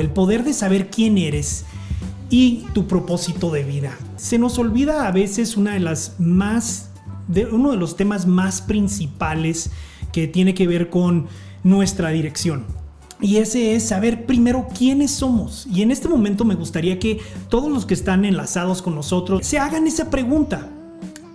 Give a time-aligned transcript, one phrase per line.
[0.00, 1.66] el poder de saber quién eres
[2.30, 3.98] y tu propósito de vida.
[4.16, 6.88] Se nos olvida a veces una de las más
[7.50, 9.70] uno de los temas más principales
[10.10, 11.26] que tiene que ver con
[11.62, 12.64] nuestra dirección.
[13.20, 15.66] Y ese es saber primero quiénes somos.
[15.70, 17.20] Y en este momento me gustaría que
[17.50, 20.70] todos los que están enlazados con nosotros se hagan esa pregunta.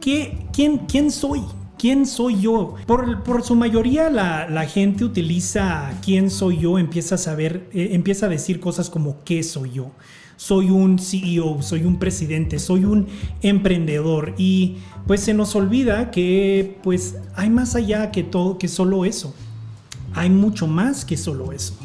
[0.01, 1.43] ¿Qué, quién, ¿Quién soy?
[1.77, 2.75] ¿Quién soy yo?
[2.87, 8.25] Por, su mayoría la, la, gente utiliza quién soy yo, empieza a saber, eh, empieza
[8.25, 9.91] a decir cosas como qué soy yo.
[10.37, 13.07] Soy un CEO, soy un presidente, soy un
[13.41, 19.05] emprendedor y pues se nos olvida que pues hay más allá que todo, que solo
[19.05, 19.35] eso.
[20.13, 21.75] Hay mucho más que solo eso.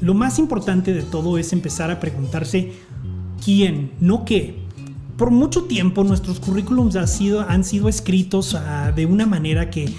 [0.00, 2.72] Lo más importante de todo es empezar a preguntarse
[3.44, 4.67] quién, no qué.
[5.18, 7.08] Por mucho tiempo nuestros currículums han
[7.64, 9.92] sido, escritos uh, de una manera que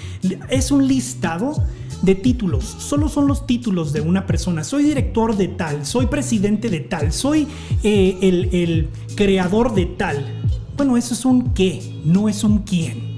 [0.50, 1.62] es un listado
[2.02, 2.64] de títulos.
[2.64, 4.64] Solo son los títulos de una persona.
[4.64, 7.48] Soy director de tal, soy presidente de tal, soy
[7.84, 10.26] eh, el, el creador de tal.
[10.78, 13.16] Bueno, eso es un qué, no es un quién.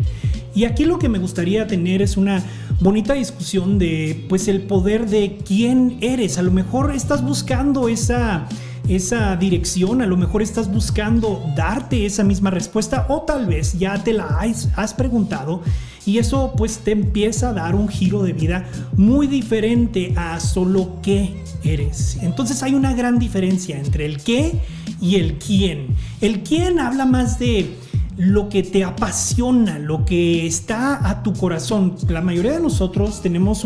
[0.55, 2.43] Y aquí lo que me gustaría tener es una
[2.79, 6.39] bonita discusión de pues el poder de quién eres.
[6.39, 8.47] A lo mejor estás buscando esa
[8.87, 14.03] esa dirección, a lo mejor estás buscando darte esa misma respuesta o tal vez ya
[14.03, 14.39] te la
[14.75, 15.61] has, preguntado
[16.05, 18.65] y eso pues te empieza a dar un giro de vida
[18.97, 22.17] muy diferente a solo qué eres.
[22.21, 24.59] Entonces hay una gran diferencia entre el qué
[24.99, 25.87] y el quién.
[26.19, 27.75] El quién habla más de
[28.21, 31.95] lo que te apasiona, lo que está a tu corazón.
[32.07, 33.65] La mayoría de nosotros tenemos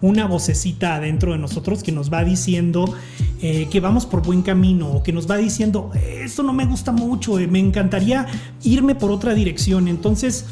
[0.00, 2.92] una vocecita adentro de nosotros que nos va diciendo
[3.40, 6.90] eh, que vamos por buen camino o que nos va diciendo, esto no me gusta
[6.90, 8.26] mucho, eh, me encantaría
[8.64, 9.86] irme por otra dirección.
[9.86, 10.46] Entonces,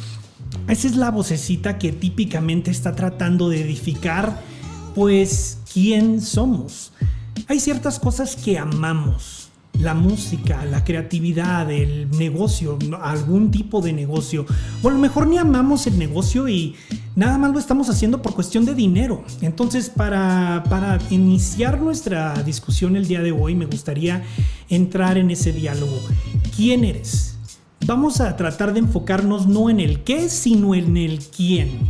[0.68, 4.40] esa es la vocecita que típicamente está tratando de edificar,
[4.94, 6.92] pues, quién somos.
[7.48, 9.41] Hay ciertas cosas que amamos
[9.78, 14.46] la música, la creatividad, el negocio, algún tipo de negocio.
[14.82, 16.76] O a lo mejor ni amamos el negocio y
[17.16, 19.24] nada más lo estamos haciendo por cuestión de dinero.
[19.40, 24.22] Entonces, para, para iniciar nuestra discusión el día de hoy, me gustaría
[24.68, 25.98] entrar en ese diálogo.
[26.56, 27.36] ¿Quién eres?
[27.84, 31.80] Vamos a tratar de enfocarnos no en el qué, sino en el quién.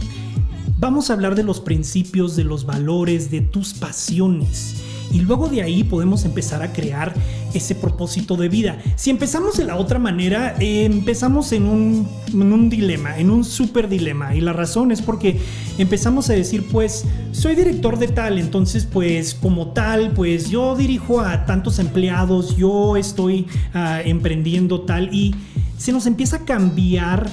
[0.79, 4.83] Vamos a hablar de los principios, de los valores, de tus pasiones
[5.13, 7.15] y luego de ahí podemos empezar a crear
[7.55, 8.79] ese propósito de vida.
[8.97, 13.45] Si empezamos de la otra manera, eh, empezamos en un, en un dilema, en un
[13.45, 14.35] súper dilema.
[14.35, 15.39] Y la razón es porque
[15.79, 21.21] empezamos a decir, pues, soy director de tal, entonces, pues, como tal, pues yo dirijo
[21.21, 25.35] a tantos empleados, yo estoy uh, emprendiendo tal, y
[25.77, 27.29] se nos empieza a cambiar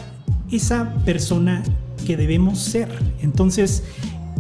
[0.51, 1.63] esa persona
[2.05, 2.89] que debemos ser.
[3.21, 3.83] Entonces,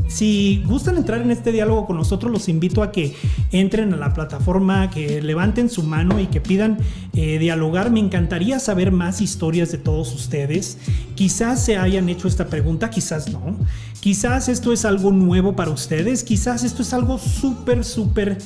[0.09, 3.15] si gustan entrar en este diálogo con nosotros, los invito a que
[3.51, 6.79] entren a la plataforma, que levanten su mano y que pidan
[7.13, 7.91] eh, dialogar.
[7.91, 10.79] Me encantaría saber más historias de todos ustedes.
[11.13, 13.55] Quizás se hayan hecho esta pregunta, quizás no.
[13.99, 18.39] Quizás esto es algo nuevo para ustedes, quizás esto es algo súper, súper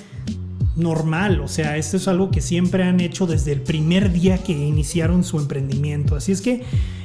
[0.76, 4.54] normal, o sea, esto es algo que siempre han hecho desde el primer día que
[4.54, 6.16] iniciaron su emprendimiento.
[6.16, 6.62] Así es que eh,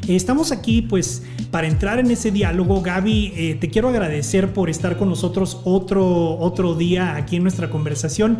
[0.06, 2.80] estamos aquí pues para entrar en ese diálogo.
[2.80, 7.68] Gaby, eh, te quiero agradecer por estar con nosotros otro, otro día aquí en nuestra
[7.68, 8.38] conversación.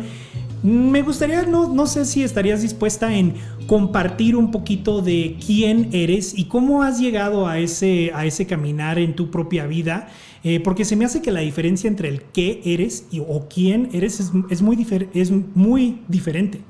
[0.63, 3.35] Me gustaría, no, no sé si estarías dispuesta en
[3.65, 8.99] compartir un poquito de quién eres y cómo has llegado a ese, a ese caminar
[8.99, 10.09] en tu propia vida,
[10.43, 13.89] eh, porque se me hace que la diferencia entre el qué eres y, o quién
[13.93, 16.61] eres es, es muy, es muy diferente.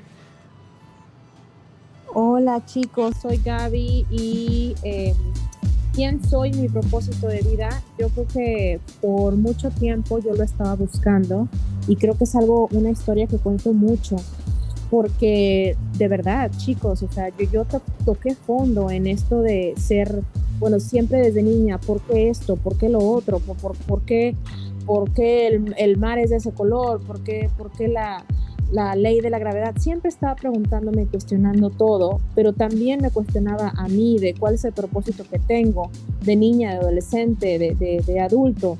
[2.12, 5.14] Hola chicos, soy Gaby y eh,
[5.94, 7.82] quién soy, mi propósito de vida.
[7.98, 11.48] Yo creo que por mucho tiempo yo lo estaba buscando
[11.86, 14.16] y creo que es algo, una historia que cuento mucho
[14.90, 17.64] porque de verdad, chicos, o sea, yo,
[18.04, 20.22] toqué fondo en esto de ser,
[20.58, 22.56] bueno, siempre desde niña, ¿por qué esto?
[22.56, 23.38] ¿Por qué lo otro?
[23.38, 24.34] ¿Por, qué,
[24.84, 27.00] por qué el, mar es de ese color?
[27.02, 28.24] ¿Por qué, por qué la,
[28.96, 33.88] ley de la gravedad, siempre estaba preguntándome y cuestionando todo, pero también me cuestionaba a
[33.88, 35.90] mí de cuál es el propósito que tengo
[36.24, 38.78] de niña, de adolescente, de, de, adulto.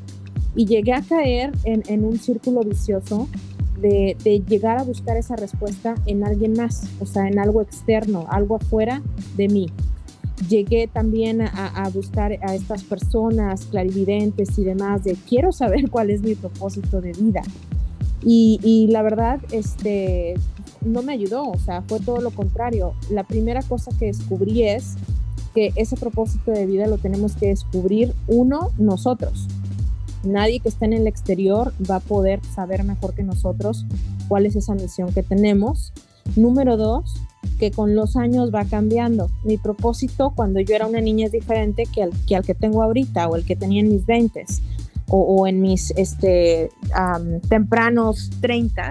[0.55, 3.29] Y llegué a caer en, un círculo vicioso
[3.81, 4.17] de,
[4.49, 9.03] llegar a buscar esa respuesta en alguien más, o sea, en algo externo, algo afuera
[9.37, 9.67] de mí.
[10.49, 16.23] Llegué también a, buscar a estas personas clarividentes y demás de quiero saber cuál es
[16.23, 17.43] mi propósito de vida
[18.23, 20.35] y, la verdad, este,
[20.85, 22.93] no me ayudó, o sea, fue todo lo contrario.
[23.11, 24.97] La primera cosa que descubrí es
[25.55, 29.49] que ese propósito de vida lo tenemos que descubrir uno, nosotros.
[30.23, 33.87] Nadie que esté en el exterior va a poder saber mejor que nosotros
[34.29, 35.93] cuál es esa misión que tenemos.
[36.37, 37.15] Número dos,
[37.59, 39.29] que con los años va cambiando.
[39.45, 43.37] Mi propósito cuando yo era una niña es diferente que al que, tengo ahorita o
[43.37, 44.45] el que tenía en mis 20
[45.13, 46.71] o, en mis este,
[47.49, 48.91] tempranos 30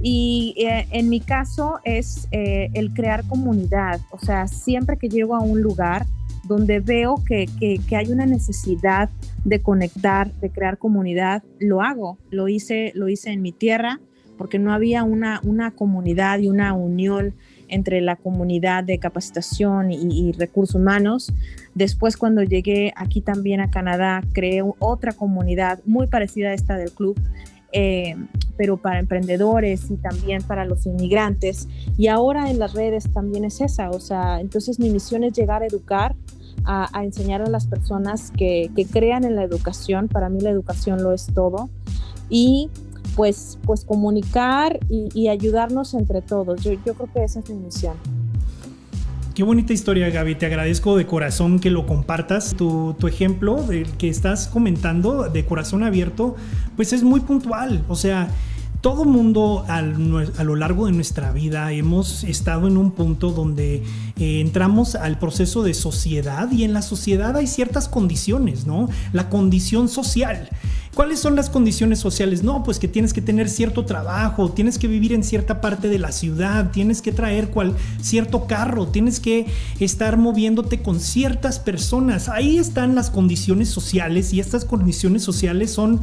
[0.00, 4.00] y eh, en mi caso es eh, el crear comunidad.
[4.10, 6.06] O sea, siempre que llego a un lugar
[6.52, 9.08] donde veo que, que, hay una necesidad
[9.44, 12.18] de conectar, de crear comunidad, lo hago.
[12.30, 14.00] Lo hice, lo hice en mi tierra
[14.36, 17.34] porque no había una, una comunidad y una unión
[17.68, 21.32] entre la comunidad de capacitación y, recursos humanos.
[21.74, 26.92] Después, cuando llegué aquí también a Canadá, creé otra comunidad muy parecida a esta del
[26.92, 27.18] club,
[27.72, 28.14] eh,
[28.58, 31.66] pero para emprendedores y también para los inmigrantes.
[31.96, 35.62] Y ahora en las redes también es esa, o sea, entonces mi misión es llegar
[35.62, 36.14] a educar,
[36.64, 40.08] a, enseñar a las personas que, que, crean en la educación.
[40.08, 41.68] Para mí la educación lo es todo.
[42.28, 42.70] Y
[43.16, 46.62] pues, pues comunicar y, ayudarnos entre todos.
[46.62, 47.94] Yo, yo creo que esa es mi misión.
[49.34, 50.34] Qué bonita historia, Gaby.
[50.34, 52.54] Te agradezco de corazón que lo compartas.
[52.54, 56.36] Tu, tu, ejemplo del que estás comentando de corazón abierto,
[56.76, 57.82] pues es muy puntual.
[57.88, 58.28] O sea,
[58.82, 63.76] todo mundo a lo largo de nuestra vida hemos estado en un punto donde
[64.18, 68.88] eh, entramos al proceso de sociedad y en la sociedad hay ciertas condiciones, ¿no?
[69.12, 70.50] La condición social.
[70.94, 72.42] ¿Cuáles son las condiciones sociales?
[72.42, 75.98] No, pues que tienes que tener cierto trabajo, tienes que vivir en cierta parte de
[75.98, 79.46] la ciudad, tienes que traer cual, cierto carro, tienes que
[79.80, 82.28] estar moviéndote con ciertas personas.
[82.28, 86.02] Ahí están las condiciones sociales y estas condiciones sociales son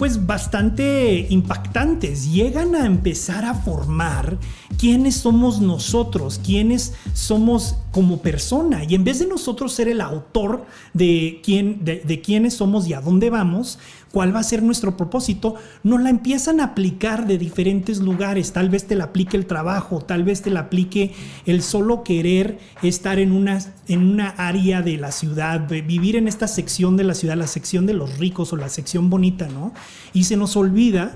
[0.00, 2.32] pues bastante impactantes.
[2.32, 4.38] Llegan a empezar a formar
[4.78, 8.82] quiénes somos nosotros, quiénes somos como persona.
[8.84, 10.64] Y en vez de nosotros ser el autor
[10.94, 13.78] de, quién, de, quiénes somos y a dónde vamos,
[14.12, 18.52] cuál va a ser nuestro propósito, nos la empiezan a aplicar de diferentes lugares.
[18.52, 21.12] Tal vez te la aplique el trabajo, tal vez te la aplique
[21.46, 26.48] el solo querer estar en una, en una área de la ciudad, vivir en esta
[26.48, 29.72] sección de la ciudad, la sección de los ricos o la sección bonita, ¿no?
[30.12, 31.14] Y se nos olvida,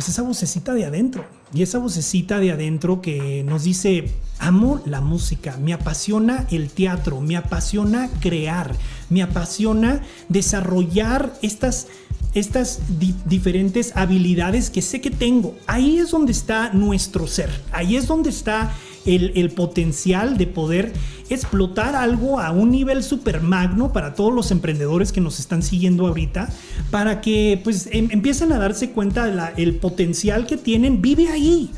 [0.00, 1.26] pues esa vocecita de adentro.
[1.52, 7.20] Y esa vocecita de adentro que nos dice, amo la música, me apasiona el teatro,
[7.20, 8.74] me apasiona crear,
[9.10, 10.00] me apasiona
[10.30, 11.88] desarrollar estas,
[12.32, 12.80] estas
[13.26, 15.54] diferentes habilidades que sé que tengo.
[15.66, 18.72] Ahí es donde está nuestro ser, ahí es donde está
[19.06, 20.92] el, potencial de poder
[21.28, 26.06] explotar algo a un nivel super magno para todos los emprendedores que nos están siguiendo
[26.06, 26.48] ahorita,
[26.90, 31.70] para que pues em, empiecen a darse cuenta del potencial que tienen, vive ahí.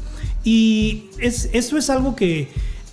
[0.44, 2.48] Y es, eso es algo que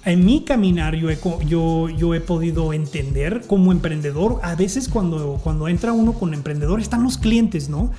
[0.05, 4.39] en mi caminar yo he, yo, yo he podido entender como emprendedor.
[4.43, 7.91] A veces cuando, cuando entra uno con emprendedor están los clientes, ¿no?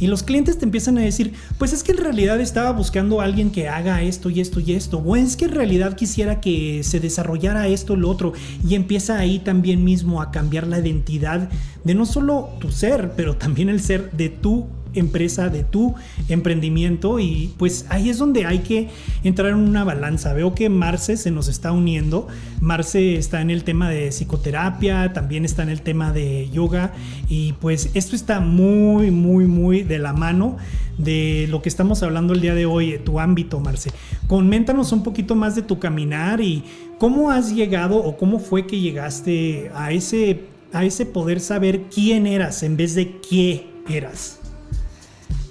[0.00, 3.24] Y los clientes te empiezan a decir, pues es que en realidad estaba buscando a
[3.24, 6.82] alguien que haga esto y esto y esto, o es que en realidad quisiera que
[6.84, 8.32] se desarrollara esto o lo otro,
[8.66, 11.48] y empieza ahí también mismo a cambiar la identidad
[11.84, 14.66] de no solo tu ser, pero también el ser de tu
[14.98, 15.94] empresa, de tu
[16.28, 18.88] emprendimiento y pues ahí es donde hay que
[19.24, 20.32] entrar en una balanza.
[20.32, 22.28] Veo que Marce se nos está uniendo.
[22.60, 26.92] Marce está en el tema de psicoterapia, también está en el tema de yoga
[27.28, 30.56] y pues esto está muy, muy, muy de la mano
[30.98, 33.90] de lo que estamos hablando el día de hoy, tu ámbito, Marce.
[34.26, 36.64] Coméntanos un poquito más de tu caminar y
[36.98, 42.26] cómo has llegado o cómo fue que llegaste a ese, a ese poder saber quién
[42.26, 44.37] eras en vez de qué eras.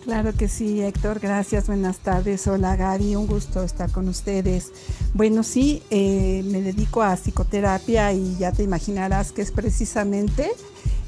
[0.08, 1.20] Claro que sí, Héctor.
[1.20, 1.68] Gracias.
[1.68, 2.48] Buenas tardes.
[2.48, 3.18] Hola, Gaby.
[3.18, 4.72] Un gusto estar con ustedes.
[5.14, 10.50] Bueno, sí, eh, me dedico a psicoterapia y ya te imaginarás que es precisamente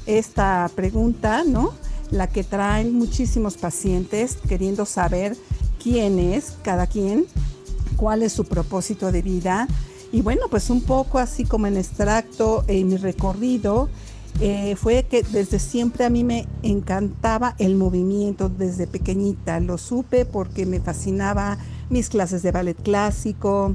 [0.04, 1.72] esta pregunta, ¿no?
[2.10, 5.34] La que traen muchísimos pacientes queriendo saber
[5.82, 7.24] quién es cada quien,
[7.96, 9.66] cuál es su propósito de vida.
[10.12, 13.88] Y bueno, pues un poco así como en extracto en mi recorrido,
[14.40, 19.60] eh, fue que desde siempre a mí me encantaba el movimiento desde pequeñita.
[19.60, 21.58] Lo supe porque me fascinaba
[21.90, 23.74] mis clases de ballet clásico,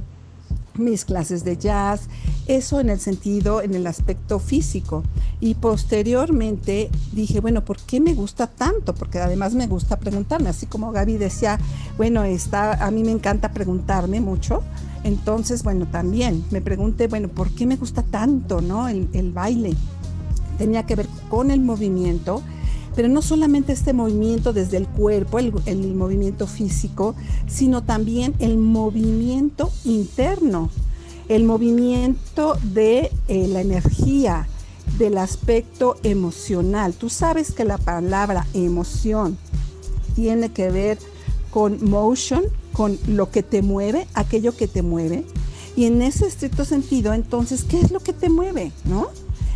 [0.78, 2.08] mis clases de jazz,
[2.48, 5.04] eso en el sentido, en el aspecto físico.
[5.40, 8.94] Y posteriormente dije, bueno, ¿por qué me gusta tanto?
[8.94, 11.60] Porque además me gusta preguntarme, así como Gaby decía,
[11.98, 14.64] bueno, está, a mí me encanta preguntarme mucho.
[15.04, 18.88] Entonces, bueno, también me pregunté, bueno, ¿por qué me gusta tanto, no?
[18.88, 19.76] El, el baile
[20.56, 22.42] tenía que ver con el movimiento,
[22.96, 27.16] pero no solamente este movimiento desde el cuerpo, el, movimiento físico,
[27.48, 30.70] sino también el movimiento interno,
[31.28, 34.48] el movimiento de eh, la energía,
[34.98, 36.94] del aspecto emocional.
[36.94, 39.38] Tú sabes que la palabra emoción
[40.16, 40.98] tiene que ver
[41.52, 45.26] con motion, con lo que te mueve, aquello que te mueve.
[45.76, 48.72] Y en ese estricto sentido, entonces, ¿qué es lo que te mueve?
[48.86, 49.10] ¿No?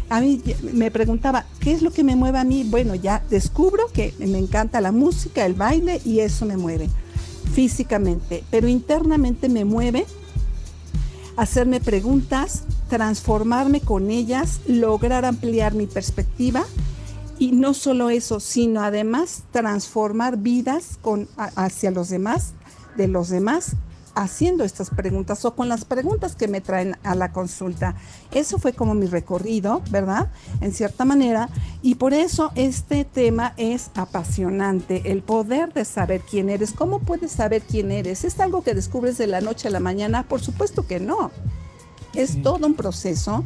[0.10, 0.42] A mí
[0.74, 2.64] me preguntaba, ¿qué es lo que me mueve a mí?
[2.64, 6.90] Bueno, ya descubro que me encanta la música, el baile y eso me mueve
[7.54, 10.06] físicamente, pero internamente me mueve
[11.38, 16.66] hacerme preguntas, transformarme con ellas, lograr ampliar mi perspectiva
[17.38, 21.00] y no solo eso, sino además transformar vidas
[21.56, 22.54] hacia los demás,
[22.98, 23.76] de los demás,
[24.22, 27.96] haciendo estas preguntas o con las preguntas que me traen a la consulta.
[28.32, 30.30] Eso fue como mi recorrido, ¿verdad?
[30.62, 31.50] En cierta manera.
[31.82, 36.74] Y por eso este tema es apasionante, el poder de saber quién eres.
[36.74, 38.26] ¿Cómo puedes saber quién eres?
[38.26, 40.24] ¿Es algo que descubres de la noche a la mañana?
[40.24, 41.32] Por supuesto que no.
[42.14, 43.44] Es todo un proceso,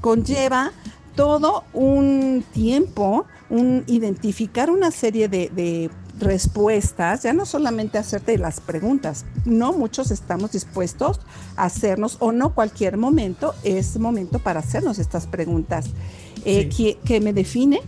[0.00, 0.72] conlleva
[1.14, 9.24] todo un tiempo, un identificar una serie de, respuestas, ya no solamente hacerte las preguntas,
[9.44, 11.20] no muchos estamos dispuestos
[11.56, 15.86] a hacernos o no cualquier momento es momento para hacernos estas preguntas.
[16.44, 16.68] Eh,
[17.04, 17.80] ¿qué, me define?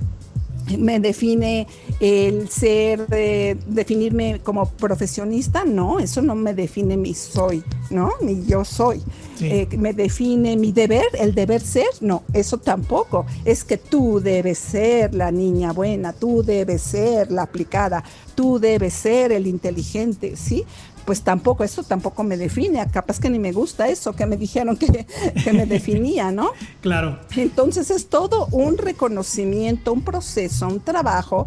[0.79, 1.67] Me define
[2.01, 8.13] el ser, eh, definirme como profesionista, no, eso no me define mi soy, ¿no?
[8.21, 9.03] Ni yo soy.
[9.43, 13.25] Eh, me define mi deber, el deber ser, no, eso tampoco.
[13.45, 18.93] Es que tú debes ser la niña buena, tú debes ser la aplicada, tú debes
[18.93, 20.65] ser el inteligente, ¿sí?
[21.05, 24.77] Pues tampoco, eso tampoco me define, capaz que ni me gusta eso que me dijeron
[24.77, 25.07] que,
[25.43, 26.51] que me definía, ¿no?
[26.81, 27.19] Claro.
[27.37, 31.47] Entonces es todo un reconocimiento, un proceso, un trabajo,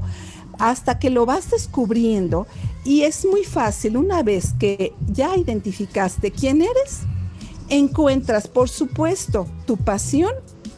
[0.60, 2.46] hasta que lo vas descubriendo
[2.86, 7.02] y es muy fácil, una vez que ya identificaste quién eres,
[7.70, 10.32] encuentras, por supuesto, tu pasión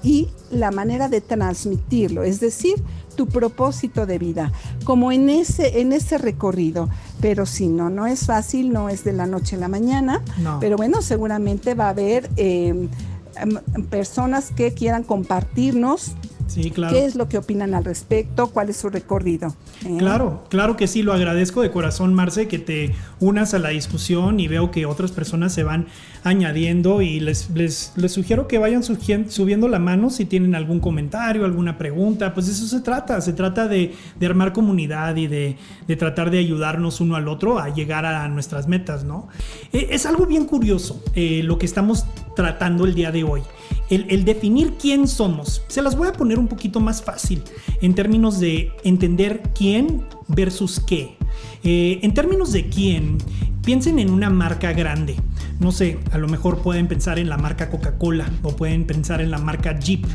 [0.03, 2.75] y la manera de transmitirlo, es decir,
[3.15, 4.51] tu propósito de vida,
[4.83, 6.89] como en ese, en ese recorrido.
[7.21, 10.21] Pero si no, no es fácil, no es de la noche a la mañana,
[10.59, 12.89] pero bueno, seguramente va a haber eh,
[13.37, 16.15] em, personas que quieran compartirnos
[16.53, 18.47] ¿Qué es lo que opinan al respecto?
[18.47, 19.55] ¿Cuál es su recorrido?
[19.85, 19.97] ¿Eh?
[19.97, 24.39] Claro, claro que sí, lo agradezco de corazón, Marce, que te unas a la discusión
[24.39, 25.87] y veo que otras personas se van
[26.23, 31.77] añadiendo y les, les, sugiero que vayan subiendo la mano si tienen algún comentario, alguna
[31.77, 33.93] pregunta, pues eso se trata, se trata de,
[34.25, 35.57] armar comunidad y de,
[35.97, 39.27] tratar de ayudarnos uno al otro a llegar a nuestras metas, ¿no?
[39.73, 43.41] Eh, es algo bien curioso eh, lo que estamos tratando el día de hoy
[43.89, 45.63] el, definir quién somos.
[45.67, 47.43] Se las voy a poner un poquito más fácil
[47.81, 51.17] en términos de entender quién versus qué.
[51.63, 53.17] Eh, en términos de quién,
[53.63, 55.15] piensen en una marca grande.
[55.59, 59.31] No sé, a lo mejor pueden pensar en la marca Coca-Cola o pueden pensar en
[59.31, 60.05] la marca Jeep.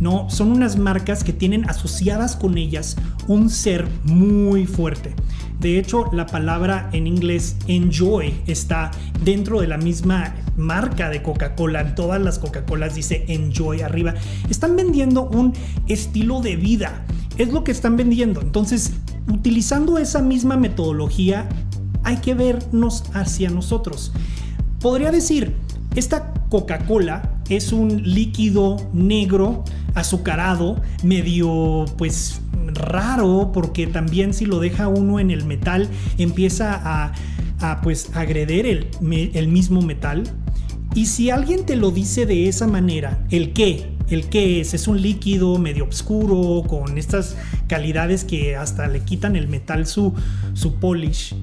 [0.00, 5.14] No, son unas marcas que tienen asociadas con ellas un ser muy fuerte.
[5.60, 8.90] De hecho, la palabra en inglés enjoy está
[9.24, 11.80] dentro de la misma marca de Coca-Cola.
[11.80, 14.14] En todas las Coca-Colas dice enjoy arriba.
[14.50, 15.54] Están vendiendo un
[15.88, 17.04] estilo de vida.
[17.38, 18.40] Es lo que están vendiendo.
[18.42, 18.92] Entonces,
[19.32, 21.48] utilizando esa misma metodología,
[22.02, 24.12] hay que vernos hacia nosotros.
[24.80, 25.54] Podría decir,
[25.94, 32.40] esta Coca-Cola es un líquido negro, azucarado, medio pues
[32.74, 37.12] raro, porque también si lo deja uno en el metal empieza
[37.58, 38.88] a, pues agreder el,
[39.34, 40.24] el mismo metal.
[40.94, 44.88] Y si alguien te lo dice de esa manera, el qué, el qué es, es
[44.88, 50.14] un líquido medio oscuro con estas calidades que hasta le quitan el metal su,
[50.54, 51.34] su polish.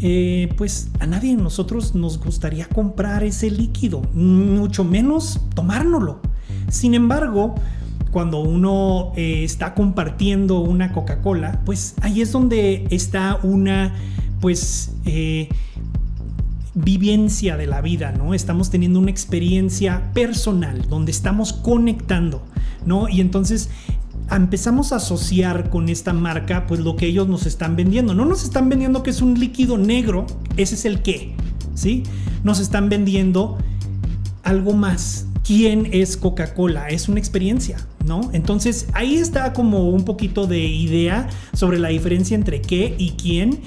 [0.00, 6.20] Eh, pues a nadie de nosotros nos gustaría comprar ese líquido, mucho menos tomárnoslo.
[6.68, 7.54] Sin embargo,
[8.10, 13.94] cuando uno eh, está compartiendo una Coca-Cola, pues ahí es donde está una,
[14.40, 15.48] pues, eh,
[16.74, 18.34] vivencia de la vida, ¿no?
[18.34, 22.42] Estamos teniendo una experiencia personal donde estamos conectando,
[22.86, 23.08] ¿no?
[23.08, 23.68] Y entonces
[24.30, 28.14] empezamos a asociar con esta marca pues lo que ellos nos están vendiendo.
[28.14, 31.34] No nos están vendiendo que es un líquido negro, ese es el qué,
[31.74, 32.04] ¿sí?
[32.44, 33.58] Nos están vendiendo
[34.42, 35.26] algo más.
[35.44, 36.88] ¿Quién es Coca-Cola?
[36.88, 38.30] Es una experiencia, ¿no?
[38.32, 43.60] Entonces ahí está como un poquito de idea sobre la diferencia entre qué y quién.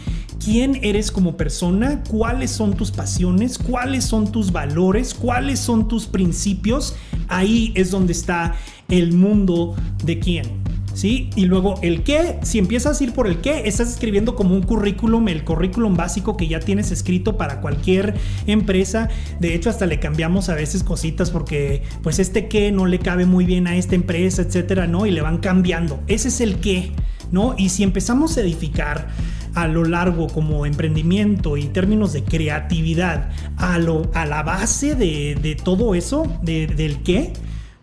[0.43, 2.03] ¿Quién eres como persona?
[2.09, 3.59] ¿Cuáles son tus pasiones?
[3.59, 5.13] ¿Cuáles son tus valores?
[5.13, 6.95] ¿Cuáles son tus principios?
[7.27, 8.55] Ahí es donde está
[8.89, 10.60] el mundo de quién.
[10.93, 11.29] ¿Sí?
[11.35, 14.61] Y luego el qué, si empiezas a ir por el qué, estás escribiendo como un
[14.61, 19.07] currículum, el currículum básico que ya tienes escrito para cualquier empresa.
[19.39, 23.25] De hecho, hasta le cambiamos a veces cositas porque pues este qué no le cabe
[23.25, 25.05] muy bien a esta empresa, etcétera, ¿no?
[25.05, 26.01] Y le van cambiando.
[26.07, 26.91] Ese es el qué,
[27.31, 27.55] ¿no?
[27.57, 29.07] Y si empezamos a edificar
[29.53, 35.57] a lo largo como emprendimiento y términos de creatividad a, lo, a la base de,
[35.63, 37.33] todo eso, del qué,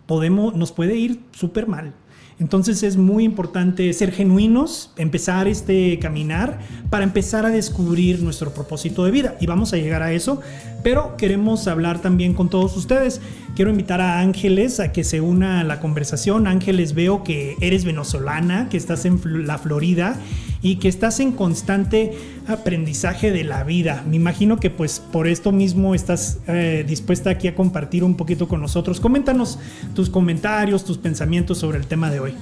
[0.07, 1.95] podemos, nos puede ir súper mal.
[2.41, 9.05] Entonces es muy importante ser genuinos, empezar este caminar para empezar a descubrir nuestro propósito
[9.05, 9.37] de vida.
[9.41, 10.41] Y vamos a llegar a eso,
[10.85, 13.21] pero queremos hablar también con todos ustedes.
[13.57, 16.47] Quiero invitar a Ángeles a que se una a la conversación.
[16.47, 20.17] Ángeles, veo que eres venezolana, que estás en la Florida
[20.63, 22.13] y que estás en constante
[22.49, 24.05] aprendizaje de la vida.
[24.09, 28.49] Me imagino que pues por esto mismo estás eh, dispuesta aquí a compartir un poquito
[28.49, 29.01] con nosotros.
[29.01, 29.59] Coméntanos
[29.95, 32.35] tus comentarios, tus pensamientos sobre el tema de hoy.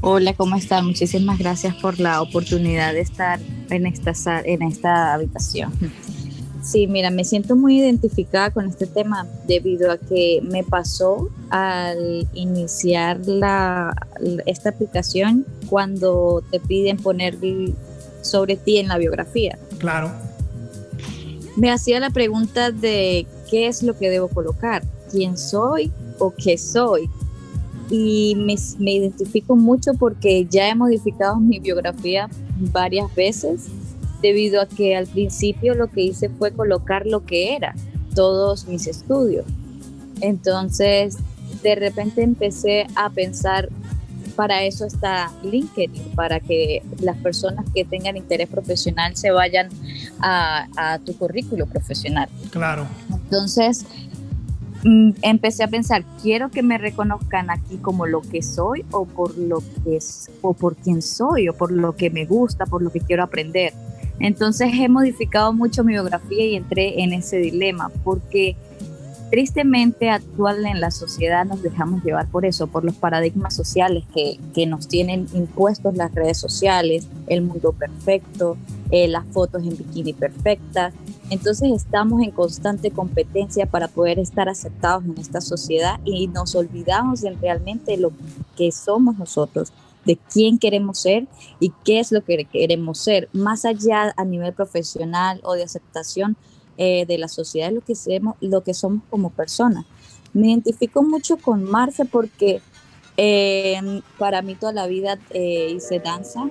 [0.00, 0.86] Hola, ¿cómo están?
[0.86, 4.12] Muchísimas gracias por la oportunidad de estar en esta,
[4.44, 5.72] en esta habitación.
[6.62, 12.28] Sí, mira, me siento muy identificada con este tema debido a que me pasó al
[12.34, 13.94] iniciar la,
[14.46, 17.38] esta aplicación cuando te piden poner
[18.22, 19.58] sobre ti en la biografía.
[19.78, 20.10] Claro.
[21.56, 26.56] Me hacía la pregunta de qué es lo que debo colocar, quién soy o qué
[26.56, 27.08] soy.
[27.90, 32.28] Y me, me identifico mucho porque ya he modificado mi biografía
[32.72, 33.66] varias veces
[34.22, 37.74] debido a que al principio lo que hice fue colocar lo que era,
[38.14, 39.44] todos mis estudios.
[40.20, 41.16] Entonces,
[41.62, 43.68] de repente empecé a pensar,
[44.30, 49.68] para eso está LinkedIn, para que las personas que tengan interés profesional se vayan
[50.20, 52.28] a, tu currículo profesional.
[52.50, 52.86] Claro.
[53.10, 53.84] Entonces,
[54.84, 59.36] mm, empecé a pensar, quiero que me reconozcan aquí como lo que soy o por
[59.36, 62.90] lo que es, o por quién soy o por lo que me gusta, por lo
[62.90, 63.72] que quiero aprender.
[64.18, 68.56] Entonces he modificado mucho mi biografía y entré en ese dilema porque
[69.30, 74.38] tristemente actual en la sociedad nos dejamos llevar por eso, por los paradigmas sociales que,
[74.66, 78.58] nos tienen impuestos las redes sociales, el mundo perfecto,
[78.90, 80.92] eh, las fotos en bikini perfectas.
[81.30, 87.22] Entonces estamos en constante competencia para poder estar aceptados en esta sociedad y nos olvidamos
[87.22, 88.12] de realmente lo
[88.56, 89.72] que somos nosotros
[90.04, 91.26] de quién queremos ser
[91.58, 96.36] y qué es lo que queremos ser, más allá a nivel profesional o de aceptación
[96.82, 99.84] eh, de la sociedad, lo que, somos, lo que somos como personas.
[100.32, 102.62] Me identifico mucho con Marce porque
[103.18, 106.48] eh, para mí toda la vida eh, hice danza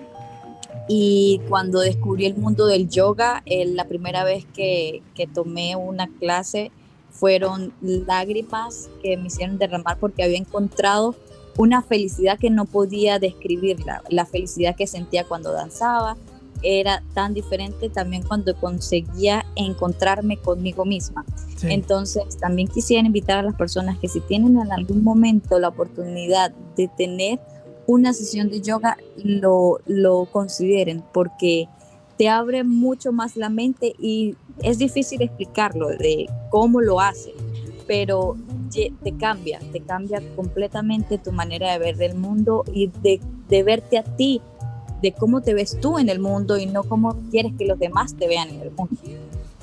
[0.88, 6.72] y cuando descubrí el mundo del yoga, la primera vez que, que tomé una clase
[7.10, 11.15] fueron lágrimas que me hicieron derramar porque había encontrado
[11.58, 16.18] una felicidad que no podía describirla, la felicidad que sentía cuando danzaba,
[16.62, 21.26] era tan diferente también cuando conseguía encontrarme conmigo misma.
[21.63, 26.52] Entonces, también quisiera invitar a las personas que si tienen en algún momento la oportunidad
[26.76, 27.39] de tener
[27.86, 31.67] una sesión de yoga, lo, lo consideren porque
[32.17, 37.34] te abre mucho más la mente y es difícil explicarlo de cómo lo hace,
[37.88, 38.38] pero
[38.69, 43.98] te cambia, te cambia completamente tu manera de ver el mundo y de, de verte
[43.98, 44.41] a ti,
[45.01, 48.15] de cómo te ves tú en el mundo y no cómo quieres que los demás
[48.15, 48.95] te vean en el mundo.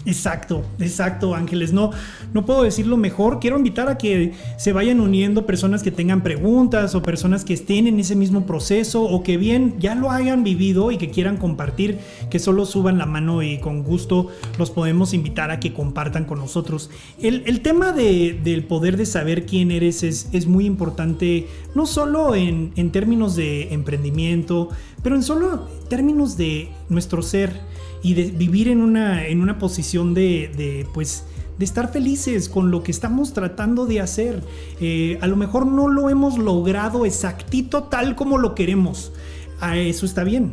[0.07, 1.73] Exacto, exacto, Ángeles.
[1.73, 1.91] No,
[2.33, 3.41] no puedo decirlo mejor.
[3.41, 7.89] Quiero invitar a que se vayan uniendo personas que tengan preguntas o personas que estén
[7.89, 11.99] en ese mismo proceso o que bien ya lo hayan vivido y que quieran compartir,
[12.31, 14.29] que solo suban la mano y con gusto
[14.61, 16.89] los podemos invitar a que compartan con nosotros.
[17.21, 22.93] El, tema del poder de saber quién eres es, muy importante, no solo en, en
[22.93, 24.69] términos de emprendimiento,
[25.03, 27.61] pero en solo términos de nuestro ser
[28.07, 31.25] y de vivir en una, en una posición de, pues,
[31.59, 34.45] de estar felices con lo que estamos tratando de hacer.
[34.81, 39.11] Eh, a lo mejor no lo hemos logrado exactito tal como lo queremos.
[39.59, 40.53] A eso está bien.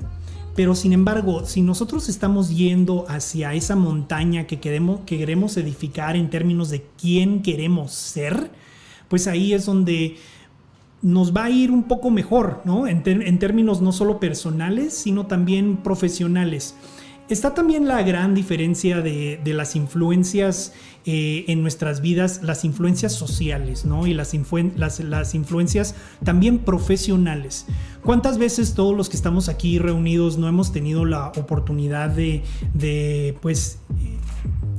[0.56, 6.16] Pero sin embargo, si nosotros estamos yendo hacia esa montaña que queremos, que queremos edificar
[6.16, 8.50] en términos de quién queremos ser,
[9.10, 10.16] pues ahí es donde
[11.04, 12.88] nos va a ir un poco mejor, ¿no?
[12.88, 16.74] En, en términos no solo personales, sino también profesionales.
[17.30, 20.74] Está también la gran diferencia de, las influencias
[21.06, 24.08] eh, en nuestras vidas, las influencias sociales, ¿no?
[24.08, 27.66] Y las, influencias también profesionales.
[28.04, 32.44] ¿Cuántas veces todos los que estamos aquí reunidos no hemos tenido la oportunidad de
[33.42, 33.80] pues,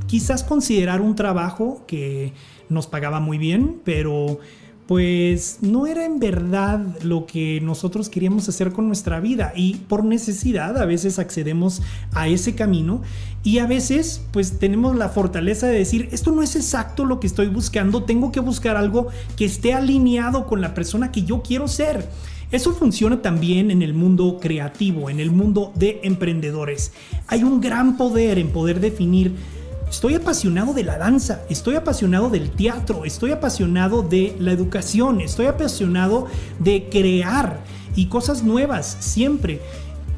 [0.07, 2.33] quizás considerar un trabajo que
[2.69, 4.39] nos pagaba muy bien, pero
[4.87, 10.05] pues no era en verdad lo que nosotros queríamos hacer con nuestra vida y por
[10.05, 11.81] necesidad a veces accedemos
[12.13, 13.01] a ese camino
[13.43, 17.27] y a veces pues tenemos la fortaleza de decir esto no es exacto lo que
[17.27, 21.69] estoy buscando, tengo que buscar algo que esté alineado con la persona que yo quiero
[21.69, 22.09] ser.
[22.51, 26.93] Eso funciona también en el mundo creativo, en el mundo de emprendedores.
[27.27, 29.35] Hay un gran poder en poder definir
[29.95, 35.47] Estoy apasionado de la danza, estoy apasionado del teatro, estoy apasionado de la educación, estoy
[35.47, 36.27] apasionado
[36.59, 37.61] de crear
[37.95, 39.61] y cosas nuevas siempre.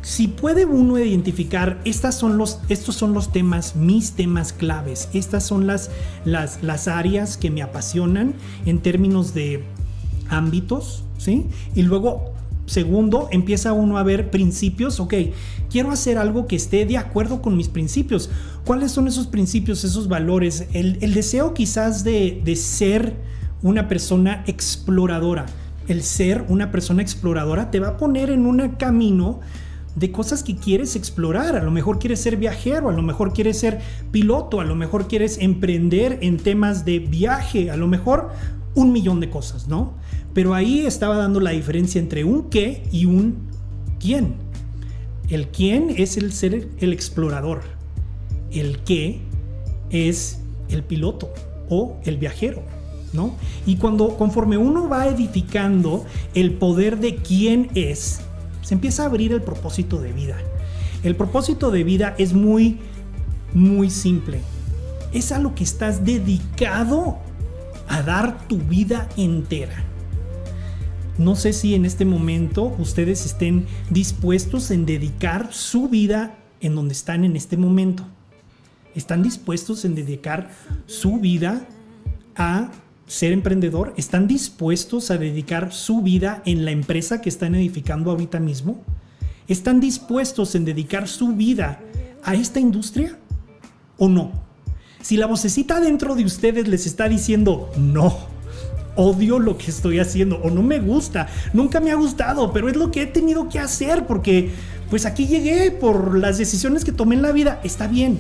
[0.01, 5.45] Si puede uno identificar, estas son los, estos son los temas, mis temas claves, estas
[5.45, 5.91] son las,
[6.25, 8.35] las, las áreas que me apasionan
[8.65, 9.63] en términos de
[10.31, 11.49] ámbitos, ¿sí?
[11.75, 12.33] Y luego
[12.67, 15.15] Segundo, empieza uno a ver principios, ok,
[15.71, 18.29] quiero hacer algo que esté de acuerdo con mis principios.
[18.65, 20.67] ¿Cuáles son esos principios, esos valores?
[20.73, 23.15] El, deseo quizás de, de ser
[23.63, 25.47] una persona exploradora.
[25.87, 29.41] El ser una persona exploradora te va a poner en un camino
[29.95, 31.57] de cosas que quieres explorar.
[31.57, 33.81] A lo mejor quieres ser viajero, a lo mejor quieres ser
[34.13, 38.31] piloto, a lo mejor quieres emprender en temas de viaje, a lo mejor
[38.75, 39.95] un millón de cosas, ¿no?
[40.37, 43.49] Pero ahí estaba dando la diferencia entre un qué y un
[43.99, 44.35] quién.
[45.31, 47.63] El quién es el ser el explorador.
[48.53, 49.23] El qué
[49.89, 51.33] es el piloto
[51.71, 52.61] o el viajero,
[53.15, 53.35] ¿no?
[53.65, 58.21] Y cuando conforme uno va edificando el poder de quién es,
[58.61, 60.37] se empieza a abrir el propósito de vida.
[61.03, 62.77] El propósito de vida es muy
[63.55, 64.43] muy simple.
[65.15, 67.17] Es a lo que estás dedicado
[67.89, 69.96] a dar tu vida entera.
[71.19, 76.93] No sé si en este momento ustedes estén dispuestos en dedicar su vida en donde
[76.93, 78.05] están en este momento.
[78.95, 80.51] ¿Están dispuestos en dedicar
[80.87, 81.67] su vida
[82.35, 82.71] a
[83.07, 83.95] ser emprendedor?
[83.97, 88.83] ¿Están dispuestos a dedicar su vida en la empresa que están edificando ahorita mismo?
[89.49, 91.81] ¿Están dispuestos en dedicar su vida
[92.25, 93.19] a esta industria
[93.97, 94.33] o no?
[95.01, 98.36] Si la vocecita dentro de ustedes les está diciendo no,
[98.97, 102.77] odio lo que estoy haciendo o no me gusta, nunca me ha gustado, pero es
[102.77, 104.51] lo que he tenido que hacer porque
[104.91, 108.19] pues aquí llegué por las decisiones que tomé en la vida, está bien.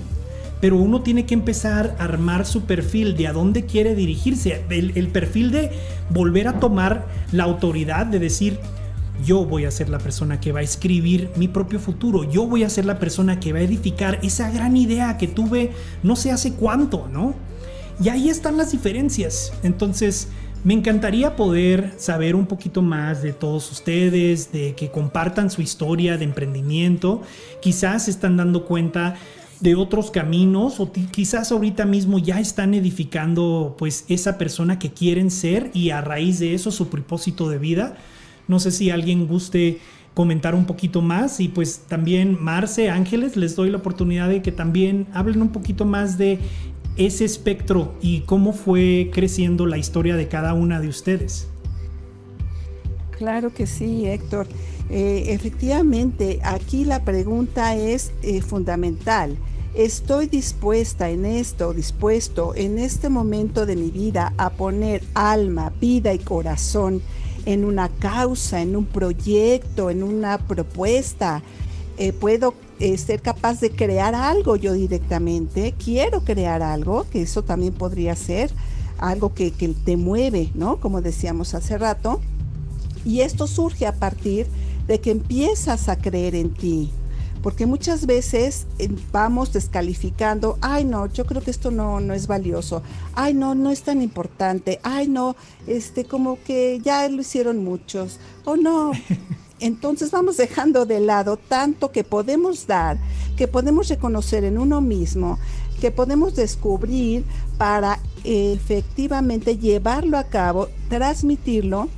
[0.61, 4.93] Pero uno tiene que empezar a armar su perfil de a dónde quiere dirigirse, el,
[4.95, 5.71] el perfil de
[6.11, 8.59] volver a tomar la autoridad de decir,
[9.25, 12.65] yo voy a ser la persona que va a escribir mi propio futuro, yo voy
[12.65, 16.31] a ser la persona que va a edificar esa gran idea que tuve no sé
[16.33, 17.35] hace cuánto, ¿no?
[18.03, 19.53] Y ahí están las diferencias.
[19.63, 20.29] Entonces,
[20.67, 26.19] me encantaría poder saber un poquito más de todos ustedes, de que compartan su historia
[26.19, 27.23] de emprendimiento.
[27.63, 29.15] Quizás están dando cuenta
[29.61, 35.31] de otros caminos o quizás ahorita mismo ya están edificando pues esa persona que quieren
[35.31, 37.97] ser y a raíz de eso su propósito de vida.
[38.49, 39.79] No sé si alguien guste
[40.15, 44.51] comentar un poquito más y pues también Marce, Ángeles, les doy la oportunidad de que
[44.51, 46.41] también hablen un poquito más de
[46.97, 51.49] ese espectro y cómo fue creciendo la historia de cada una de ustedes.
[53.11, 54.47] Claro que sí, Héctor.
[54.89, 59.37] Eh, efectivamente, aquí la pregunta es eh, fundamental.
[59.75, 66.15] ¿Estoy dispuesta en esto, dispuesto en este momento de mi vida a poner alma, vida
[66.15, 67.03] y corazón
[67.45, 71.43] en una causa, en un proyecto, en una propuesta?
[71.99, 77.43] Eh, ¿Puedo eh, ser capaz de crear algo yo directamente, quiero crear algo, que eso
[77.43, 78.51] también podría ser
[78.99, 80.79] algo que, te mueve, ¿no?
[80.79, 82.21] Como decíamos hace rato.
[83.05, 84.47] Y esto surge a partir
[84.87, 86.91] de que empiezas a creer en ti.
[87.43, 92.27] Porque muchas veces eh, vamos descalificando, ay no, yo creo que esto no, no es
[92.27, 92.83] valioso,
[93.15, 98.19] ay no, no es tan importante, ay no, este como que ya lo hicieron muchos,
[98.45, 98.91] o no,
[99.61, 102.99] entonces vamos dejando de lado tanto que podemos dar,
[103.37, 105.39] que podemos reconocer en uno mismo,
[105.81, 107.25] que podemos descubrir
[107.59, 111.89] para efectivamente llevarlo a cabo, transmitirlo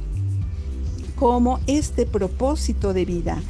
[1.17, 3.43] como este propósito de vida.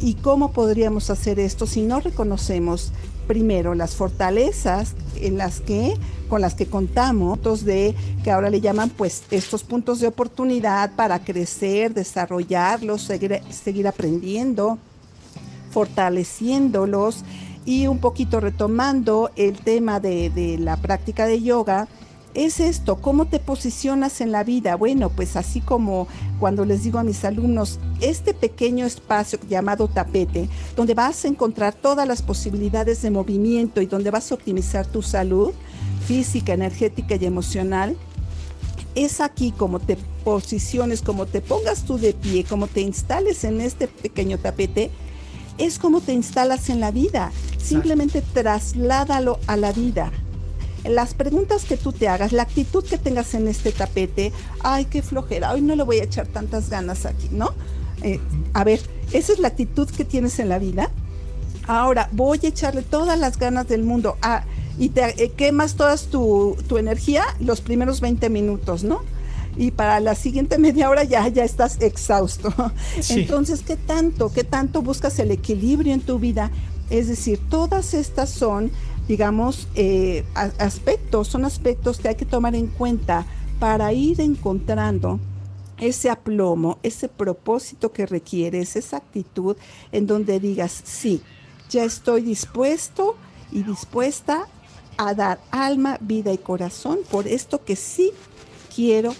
[0.00, 2.92] ¿Y cómo podríamos hacer esto si no reconocemos
[3.28, 5.94] primero las fortalezas en las que
[6.28, 11.20] con las que contamos, de que ahora le llaman pues estos puntos de oportunidad para
[11.20, 14.78] crecer, desarrollarlos, seguir, seguir aprendiendo,
[15.70, 17.24] fortaleciéndolos
[17.64, 21.88] y un poquito retomando el tema de, de la práctica de yoga,
[22.34, 24.76] es esto, cómo te posicionas en la vida.
[24.76, 26.06] Bueno, pues así como
[26.38, 31.74] cuando les digo a mis alumnos, este pequeño espacio llamado tapete, donde vas a encontrar
[31.74, 35.52] todas las posibilidades de movimiento y donde vas a optimizar tu salud
[36.06, 37.96] física, energética y emocional,
[38.94, 43.60] es aquí como te posiciones, como te pongas tú de pie, como te instales en
[43.60, 44.90] este pequeño tapete,
[45.58, 47.32] es como te instalas en la vida.
[47.58, 50.12] Simplemente trasládalo a la vida
[50.84, 55.02] las preguntas que tú te hagas, la actitud que tengas en este tapete, ay, qué
[55.02, 57.52] flojera, hoy no le voy a echar tantas ganas aquí, ¿no?
[58.02, 58.20] Eh,
[58.52, 58.80] a ver,
[59.12, 60.90] esa es la actitud que tienes en la vida.
[61.66, 64.44] Ahora voy a echarle todas las ganas del mundo a,
[64.78, 69.02] y te eh, quemas toda tu, tu, energía los primeros 20 minutos, ¿no?
[69.56, 72.54] Y para la siguiente media hora ya, ya estás exhausto.
[73.08, 76.50] Entonces, ¿qué tanto, qué tanto buscas el equilibrio en tu vida?
[76.90, 78.70] Es decir, todas estas son,
[79.08, 83.26] digamos, eh, aspectos, son aspectos que hay que tomar en cuenta
[83.58, 85.18] para ir encontrando
[85.78, 89.56] ese aplomo, ese propósito que requieres, esa actitud
[89.92, 91.22] en donde digas, sí,
[91.70, 93.16] ya estoy dispuesto
[93.50, 94.46] y dispuesta
[94.98, 98.12] a dar alma, vida y corazón por esto que sí
[98.74, 99.14] quiero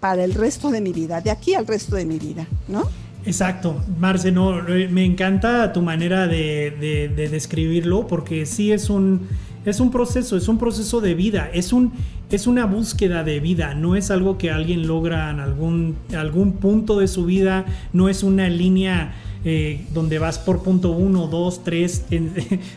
[0.00, 2.88] para el resto de mi vida, de aquí al resto de mi vida, ¿no?
[3.26, 9.22] Exacto, Marce, no, me encanta tu manera de, describirlo porque sí es un,
[9.64, 11.92] es un proceso, es un proceso de vida, es, un,
[12.30, 17.00] es una búsqueda de vida, no es algo que alguien logra en algún, algún punto
[17.00, 19.12] de su vida, no es una línea
[19.44, 22.04] eh, donde vas por punto 1, 2, 3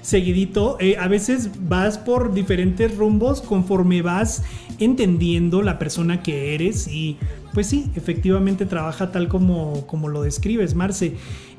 [0.01, 0.77] seguidito.
[0.79, 4.43] Eh, a veces vas por diferentes rumbos conforme vas
[4.77, 7.17] entendiendo la persona que eres y
[7.53, 11.13] pues sí, efectivamente trabaja tal como, como lo describes, Marce.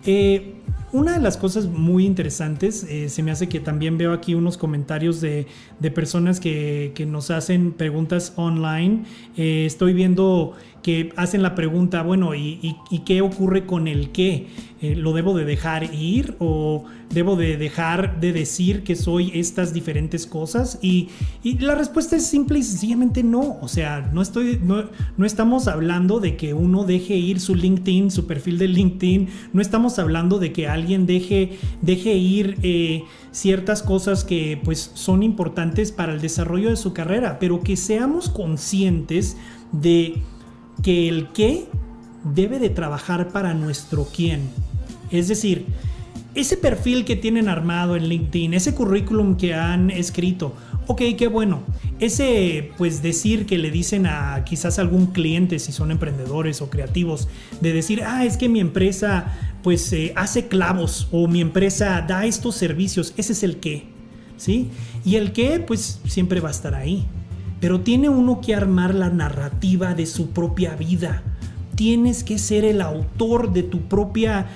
[0.04, 0.54] Eh,
[0.92, 5.20] una de las cosas muy interesantes, se me hace que también veo aquí unos comentarios
[5.20, 5.46] de,
[5.94, 9.04] personas que, nos hacen preguntas online.
[9.36, 14.48] estoy viendo que hacen la pregunta, bueno, ¿y, qué ocurre con el qué?
[14.80, 19.74] Eh, ¿Lo debo de dejar ir o debo de dejar de decir que soy estas
[19.74, 20.78] diferentes cosas?
[20.80, 21.08] Y,
[21.42, 23.58] la respuesta es simple y sencillamente no.
[23.60, 24.84] O sea, no, estoy, no,
[25.16, 29.28] no, estamos hablando de que uno deje ir su LinkedIn, su perfil de LinkedIn.
[29.52, 35.22] No estamos hablando de que alguien deje, deje ir eh, ciertas cosas que pues son
[35.22, 39.36] importantes para el desarrollo de su carrera, pero que seamos conscientes
[39.72, 40.22] de
[40.82, 41.66] que el qué
[42.24, 44.50] debe de trabajar para nuestro quién.
[45.10, 45.66] Es decir,
[46.34, 50.54] ese perfil que tienen armado en LinkedIn, ese currículum que han escrito,
[50.86, 51.62] ok, qué bueno.
[51.98, 57.28] Ese, pues decir que le dicen a quizás algún cliente, si son emprendedores o creativos,
[57.60, 62.24] de decir, ah, es que mi empresa pues eh, hace clavos o mi empresa da
[62.24, 63.84] estos servicios, ese es el qué,
[64.36, 64.70] ¿sí?
[65.04, 67.06] Y el qué, pues siempre va a estar ahí.
[67.60, 71.22] Pero tiene uno que armar la narrativa de su propia vida.
[71.74, 74.46] Tienes que ser el autor de tu propia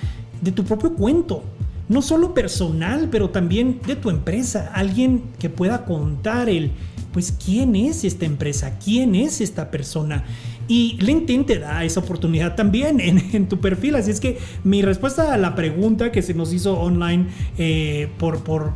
[0.41, 1.43] de tu propio cuento.
[1.87, 4.71] No solo personal, pero también de tu empresa.
[4.73, 6.71] Alguien que pueda contar el
[7.13, 10.25] pues quién es esta empresa, quién es esta persona.
[10.67, 12.99] Y LinkedIn te da esa oportunidad también
[13.33, 13.95] en, tu perfil.
[13.95, 18.43] Así es que mi respuesta a la pregunta que se nos hizo online eh, por,
[18.43, 18.73] por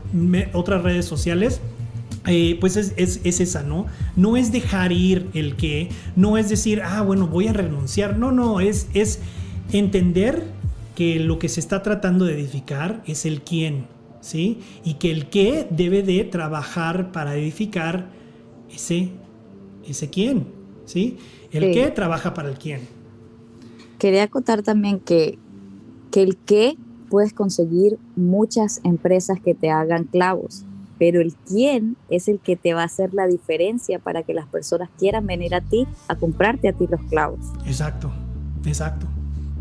[0.53, 1.59] otras redes sociales
[2.29, 2.91] eh, pues es,
[3.25, 3.87] esa, ¿no?
[4.15, 8.19] No es dejar ir el que, no es decir, ah, bueno, voy a renunciar.
[8.19, 9.19] No, no, es, es
[9.71, 10.43] entender
[10.93, 13.87] que lo que se está tratando de edificar es el quién,
[14.21, 14.59] ¿sí?
[14.83, 18.11] Y que el qué debe de trabajar para edificar
[18.71, 19.09] ese,
[19.87, 20.45] ese quién,
[20.85, 21.17] ¿sí?
[21.51, 22.81] El qué trabaja para el quién.
[23.97, 25.39] Quería contar también que,
[26.11, 26.75] que el qué
[27.09, 30.65] puedes conseguir muchas empresas que te hagan clavos
[30.99, 34.47] pero el quién es el que te va a hacer la diferencia para que las
[34.47, 37.39] personas quieran venir a ti a comprarte a ti los clavos.
[37.65, 38.11] Exacto,
[38.65, 39.07] exacto.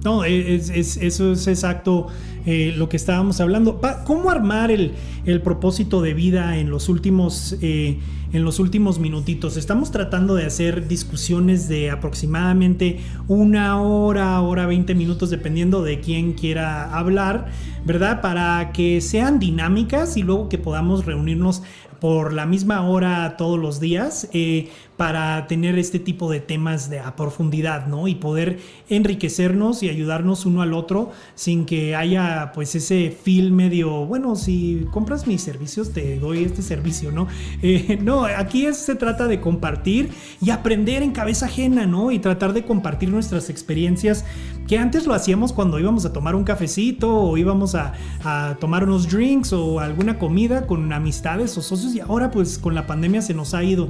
[0.05, 2.09] No, es, eso es exacto
[2.50, 3.78] eh, lo que estábamos hablando.
[4.06, 4.94] ¿Cómo armar el,
[5.42, 7.58] propósito de vida en los últimos...
[7.61, 7.98] Eh,
[8.30, 9.56] en los últimos minutitos.
[9.56, 16.34] Estamos tratando de hacer discusiones de aproximadamente una hora, hora 20 minutos, dependiendo de quién
[16.34, 17.46] quiera hablar,
[17.87, 18.20] ¿verdad?
[18.20, 21.62] Para que sean dinámicas y luego que podamos reunirnos
[22.00, 27.00] por la misma hora todos los días eh, para tener este tipo de temas de
[27.00, 28.08] a profundidad, ¿no?
[28.08, 28.58] Y poder
[28.88, 34.87] enriquecernos y ayudarnos uno al otro sin que haya pues ese feel medio, bueno, si
[34.90, 37.29] compras mis servicios te doy este servicio, ¿no?
[37.62, 42.11] Eh, no, aquí se trata de compartir y aprender en cabeza ajena, ¿no?
[42.11, 44.24] Y tratar de compartir nuestras experiencias
[44.66, 48.85] que antes lo hacíamos cuando íbamos a tomar un cafecito o íbamos a, a tomar
[48.85, 53.22] unos drinks o alguna comida con amistades o socios y ahora pues con la pandemia
[53.22, 53.88] se nos ha ido.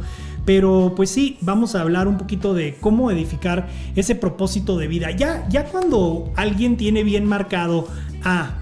[0.49, 5.11] Pero pues sí, vamos a hablar un poquito de cómo edificar ese propósito de vida.
[5.11, 7.87] Ya, ya cuando alguien tiene bien marcado,
[8.25, 8.57] ah,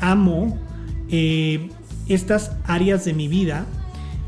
[0.00, 0.56] amo
[1.10, 1.68] eh,
[2.06, 3.66] estas áreas de mi vida,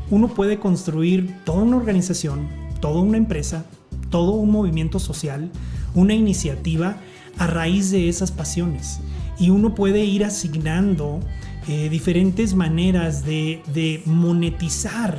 [0.09, 2.49] uno puede construir toda una organización,
[2.81, 3.63] toda una empresa,
[4.09, 5.49] todo un movimiento social,
[5.95, 6.97] una iniciativa
[7.37, 8.99] a raíz de esas pasiones.
[9.39, 11.21] Y uno puede ir asignando
[11.69, 15.17] eh, diferentes maneras de, de monetizar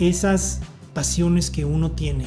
[0.00, 2.26] esas pasiones que uno tiene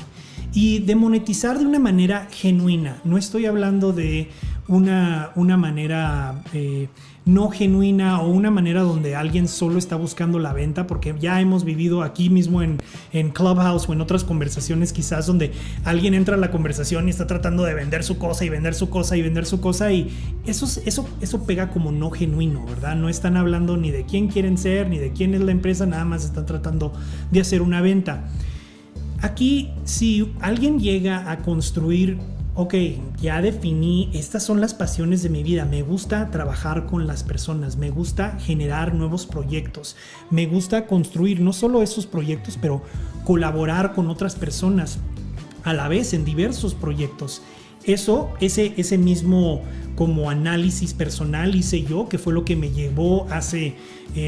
[0.54, 3.02] y de monetizar de una manera genuina.
[3.04, 4.30] No estoy hablando de
[4.68, 6.88] una, una manera eh,
[7.26, 11.64] no genuina o una manera donde alguien solo está buscando la venta, porque ya hemos
[11.64, 12.78] vivido aquí mismo en,
[13.12, 15.52] en Clubhouse o en otras conversaciones quizás donde
[15.84, 18.90] alguien entra a la conversación y está tratando de vender su cosa y vender su
[18.90, 20.10] cosa y vender su cosa y
[20.46, 22.96] eso, eso, eso pega como no genuino, ¿verdad?
[22.96, 26.06] No están hablando ni de quién quieren ser, ni de quién es la empresa, nada
[26.06, 26.94] más están tratando
[27.32, 28.30] de hacer una venta.
[29.26, 32.20] Aquí, si alguien llega a construir
[32.54, 32.76] ok,
[33.20, 37.76] ya definí, estas son las pasiones de mi vida, me gusta trabajar con las personas,
[37.76, 39.96] me gusta generar nuevos proyectos,
[40.30, 42.84] me gusta construir no solo esos proyectos, pero
[43.24, 45.00] colaborar con otras personas
[45.64, 47.42] a la vez en diversos proyectos.
[47.86, 49.62] Eso, ese, ese mismo
[49.96, 53.76] como análisis personal hice yo, que fue lo que me llevó hace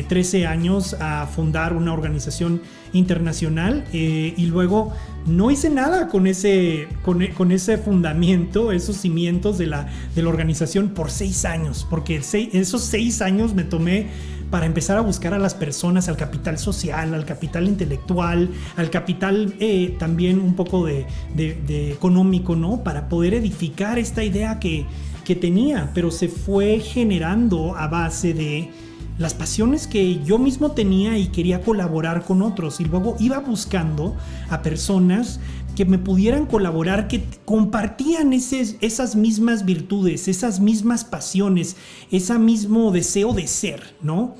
[0.07, 2.61] 13 eh, años a fundar una organización
[2.93, 4.93] internacional eh, y luego
[5.25, 10.29] no hice nada con ese, con, con, ese fundamento, esos cimientos de la, de la
[10.29, 14.07] organización por seis años, porque esos seis años me tomé
[14.49, 19.55] para empezar a buscar a las personas, al capital social, al capital intelectual, al capital
[19.59, 21.05] eh, también un poco de,
[21.35, 22.83] de, económico, ¿no?
[22.83, 24.85] Para poder edificar esta idea que,
[25.25, 28.71] que tenía, pero se fue generando a base de
[29.17, 34.15] las pasiones que yo mismo tenía y quería colaborar con otros y luego iba buscando
[34.49, 35.39] a personas
[35.77, 41.75] que me pudieran colaborar, que compartían esas mismas virtudes, esas mismas pasiones,
[42.09, 44.33] ese mismo deseo de ser, ¿no?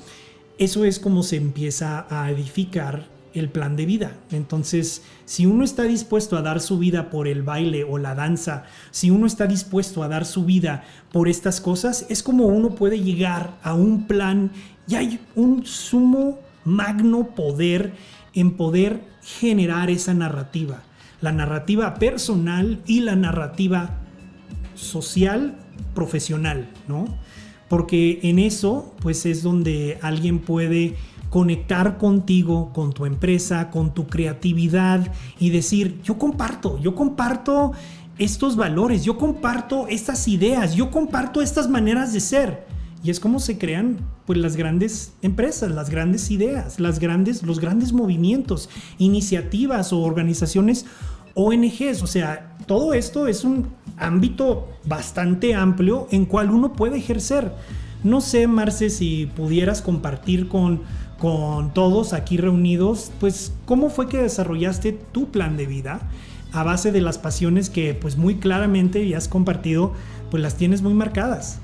[0.58, 4.16] Eso es como se empieza a edificar el plan de vida.
[4.32, 8.64] Entonces, si uno está dispuesto a dar su vida por el baile o la danza,
[8.90, 12.98] si uno está dispuesto a dar su vida por estas cosas, es como uno puede
[12.98, 14.50] llegar a un plan
[14.88, 17.92] y hay un sumo magno poder
[18.34, 20.82] en poder generar esa narrativa.
[21.20, 23.98] La narrativa personal y la narrativa
[24.74, 25.56] social,
[25.94, 27.06] profesional, ¿no?
[27.68, 30.94] Porque en eso, pues es donde alguien puede
[31.30, 37.72] conectar contigo, con tu empresa, con tu creatividad y decir, yo comparto, yo comparto
[38.18, 42.66] estos valores, yo comparto estas ideas, yo comparto estas maneras de ser.
[43.02, 47.60] Y es como se crean pues las grandes empresas, las grandes ideas, las grandes los
[47.60, 50.84] grandes movimientos, iniciativas o organizaciones
[51.34, 57.52] ONGs, o sea, todo esto es un ámbito bastante amplio en cual uno puede ejercer.
[58.02, 60.82] No sé, Marce, si pudieras compartir con
[61.18, 66.00] con todos aquí reunidos, pues cómo fue que desarrollaste tu plan de vida
[66.52, 69.92] a base de las pasiones que pues muy claramente ya has compartido,
[70.30, 71.60] pues las tienes muy marcadas.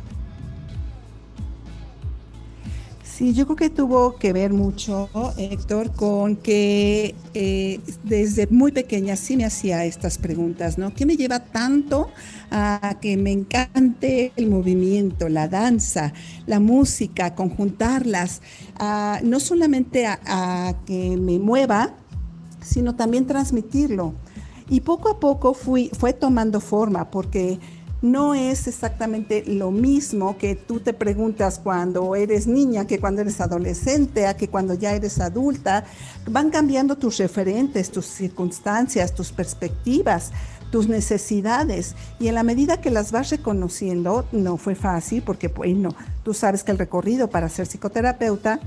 [3.17, 9.15] Sí, yo creo que tuvo que ver mucho, Héctor, con que eh, desde muy pequeña
[9.15, 10.93] sí me hacía estas preguntas, ¿no?
[10.93, 12.11] ¿Qué me lleva tanto
[12.51, 16.13] a que me encante el movimiento, la danza,
[16.47, 18.43] la música, conjuntarlas,
[19.23, 21.95] no solamente a, que me mueva,
[22.63, 24.13] sino también transmitirlo?
[24.69, 27.61] Y poco a poco fui, fue tomando forma, porque
[28.05, 33.41] no es exactamente lo mismo que tú te preguntas cuando eres niña, que cuando eres
[33.41, 35.85] adolescente, a que cuando ya eres adulta.
[36.29, 40.33] Van cambiando tus referentes, tus circunstancias, tus perspectivas,
[40.71, 41.95] tus necesidades.
[42.21, 46.63] Y en la medida que las vas reconociendo, no fue fácil, porque bueno, tú sabes
[46.63, 48.61] que el recorrido para ser psicoterapeuta,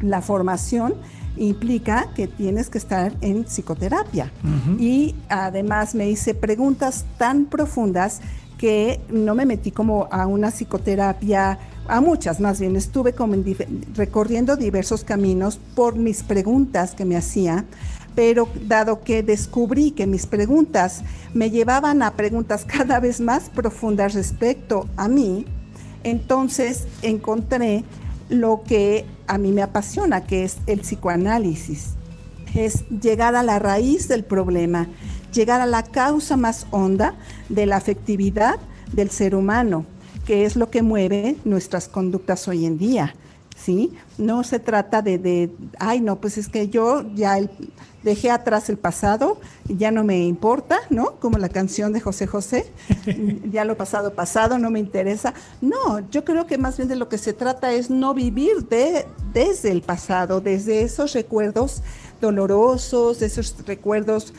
[0.00, 0.94] la formación,
[1.36, 4.32] implica que tienes que estar en psicoterapia.
[4.78, 8.20] Y además me hice preguntas tan profundas
[8.62, 13.34] que no me metí como a una psicoterapia, a muchas más bien, estuve como
[13.96, 17.64] recorriendo diversos caminos por mis preguntas que me hacía,
[18.14, 21.02] pero dado que descubrí que mis preguntas
[21.34, 25.44] me llevaban a preguntas cada vez más profundas respecto a mí,
[26.04, 27.82] entonces encontré
[28.28, 31.94] lo que a mí me apasiona, que es el psicoanálisis.
[32.54, 34.86] Es llegar a la raíz del problema,
[35.32, 37.16] llegar a la causa más honda
[37.52, 38.56] de la afectividad
[38.92, 39.86] del ser humano,
[40.26, 43.14] que es lo que mueve nuestras conductas hoy en día.
[43.56, 43.92] ¿sí?
[44.18, 47.38] No se trata de, de ay, no, pues es que yo ya
[48.02, 51.16] dejé atrás el pasado, ya no me importa, ¿no?
[51.20, 52.66] Como la canción de José José,
[53.50, 55.34] ya lo pasado, pasado, no me interesa.
[55.60, 59.06] No, yo creo que más bien de lo que se trata es no vivir de,
[59.32, 61.82] desde el pasado, desde esos recuerdos
[62.20, 64.32] dolorosos, esos recuerdos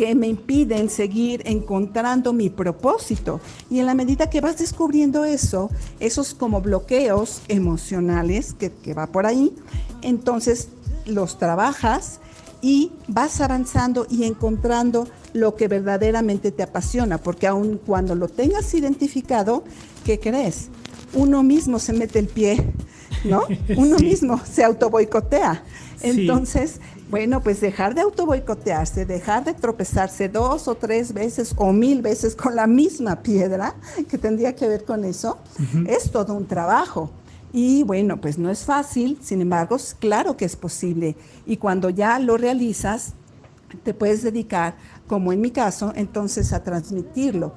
[0.00, 3.38] que me impiden seguir encontrando mi propósito.
[3.68, 9.08] Y en la medida que vas descubriendo eso, esos como bloqueos emocionales que, que va
[9.08, 9.52] por ahí,
[10.00, 10.68] entonces
[11.04, 12.20] los trabajas
[12.62, 18.72] y vas avanzando y encontrando lo que verdaderamente te apasiona, porque aun cuando lo tengas
[18.72, 19.64] identificado,
[20.06, 20.70] ¿qué crees?
[21.12, 22.72] Uno mismo se mete el pie,
[23.24, 23.42] ¿no?
[23.76, 25.62] Uno mismo se autoboicotea.
[26.00, 26.80] Entonces,
[27.10, 32.36] bueno, pues dejar de autoboicotearse, dejar de tropezarse dos o tres veces o mil veces
[32.36, 33.74] con la misma piedra,
[34.08, 35.38] que tendría que ver con eso,
[35.86, 37.10] es todo un trabajo.
[37.52, 41.16] Y bueno, pues no es fácil, sin embargo, claro que es posible.
[41.46, 43.14] Y cuando ya lo realizas,
[43.82, 44.76] te puedes dedicar,
[45.08, 47.54] como en mi caso, entonces a transmitirlo.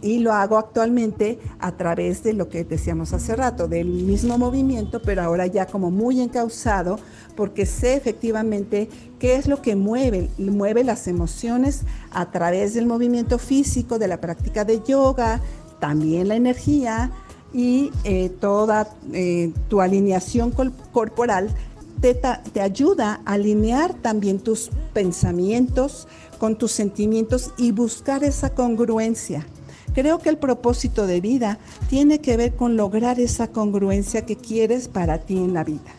[0.00, 5.00] Y lo hago actualmente a través de lo que decíamos hace rato, del mismo movimiento,
[5.02, 6.98] pero ahora ya como muy encausado,
[7.36, 13.38] porque sé efectivamente qué es lo que mueve, mueve las emociones a través del movimiento
[13.38, 15.40] físico, de la práctica de yoga,
[15.80, 17.10] también la energía,
[17.52, 20.52] y eh, toda eh, tu alineación
[20.92, 21.54] corporal
[22.00, 26.08] te, te, ayuda a alinear también tus pensamientos
[26.38, 29.46] con tus sentimientos y buscar esa congruencia.
[29.94, 34.88] Creo que el propósito de vida tiene que ver con lograr esa congruencia que quieres
[34.88, 35.92] para ti en la vida.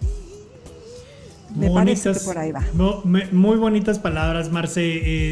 [1.55, 2.63] Me bonitas, por ahí va.
[2.73, 4.81] Muy bonitas palabras, Marce.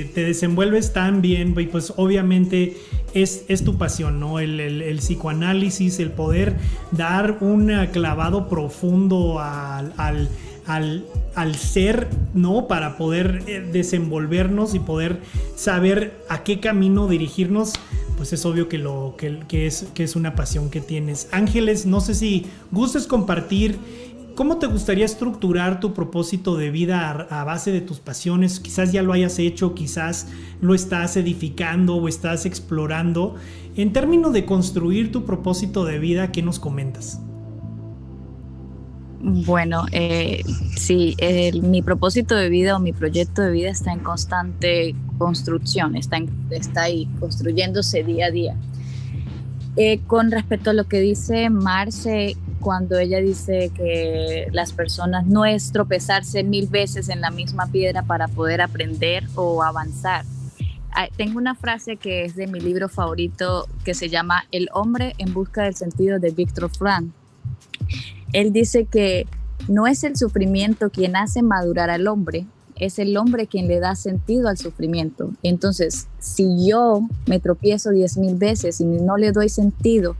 [0.01, 2.77] Eh, te desenvuelves tan bien y pues obviamente
[3.13, 4.39] es, es tu pasión, ¿no?
[4.39, 6.57] El, psicoanálisis, el poder
[6.91, 10.29] dar un clavado profundo al, al,
[11.55, 12.67] ser, ¿no?
[12.67, 15.21] Para poder eh, desenvolvernos y poder
[15.55, 17.73] saber a qué camino dirigirnos
[18.17, 21.27] pues es obvio que, lo, que, es, que es una pasión que tienes.
[21.31, 23.79] Ángeles, no sé si gustes compartir
[24.35, 28.61] ¿Cómo te gustaría estructurar tu propósito de vida a, base de tus pasiones?
[28.61, 30.27] Quizás ya lo hayas hecho, quizás
[30.61, 33.35] lo estás edificando o estás explorando.
[33.75, 37.19] En términos de construir tu propósito de vida, ¿qué nos comentas?
[39.23, 40.41] Bueno, eh,
[40.75, 41.15] sí,
[41.61, 46.17] mi propósito de vida o mi proyecto de vida está en constante construcción, está,
[46.49, 48.55] está ahí construyéndose día a día.
[49.77, 55.45] Eh, con respecto a lo que dice Marce, cuando ella dice que las personas no
[55.45, 60.25] es tropezarse mil veces en la misma piedra para poder aprender o avanzar.
[60.93, 65.13] Ah, tengo una frase que es de mi libro favorito que se llama El hombre
[65.19, 67.11] en busca del sentido de Víctor Frank.
[68.33, 69.27] Él dice que
[69.67, 72.45] no es el sufrimiento quien hace madurar al hombre,
[72.77, 75.31] es el hombre quien le da sentido al sufrimiento.
[75.43, 80.15] Entonces, si yo me tropiezo diez mil veces y no le doy sentido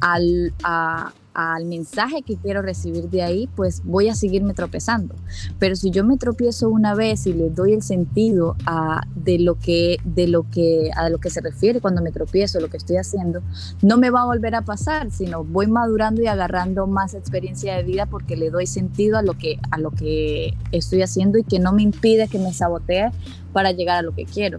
[0.00, 5.14] al, a, al mensaje que quiero recibir de ahí, pues voy a seguirme tropezando.
[5.58, 9.58] Pero si yo me tropiezo una vez y le doy el sentido a, de, lo
[9.58, 12.96] que, de lo que, a lo que se refiere cuando me tropiezo, lo que estoy
[12.96, 13.42] haciendo,
[13.82, 17.82] no me va a volver a pasar, sino voy madurando y agarrando más experiencia de
[17.82, 21.58] vida porque le doy sentido a lo que, a lo que estoy haciendo y que
[21.58, 23.10] no me impide que me sabotee
[23.52, 24.58] para llegar a lo que quiero.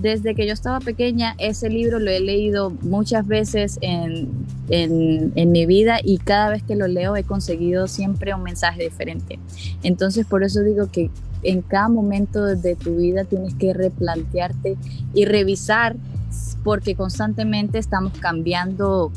[0.00, 4.28] Desde que yo estaba pequeña, ese libro lo he leído muchas veces en,
[4.68, 9.38] en, mi vida y cada vez que lo leo he conseguido siempre un mensaje diferente.
[9.82, 11.10] Entonces, por eso digo que
[11.42, 14.76] en cada momento de tu vida tienes que replantearte
[15.14, 15.96] y revisar
[16.64, 19.12] porque constantemente estamos cambiando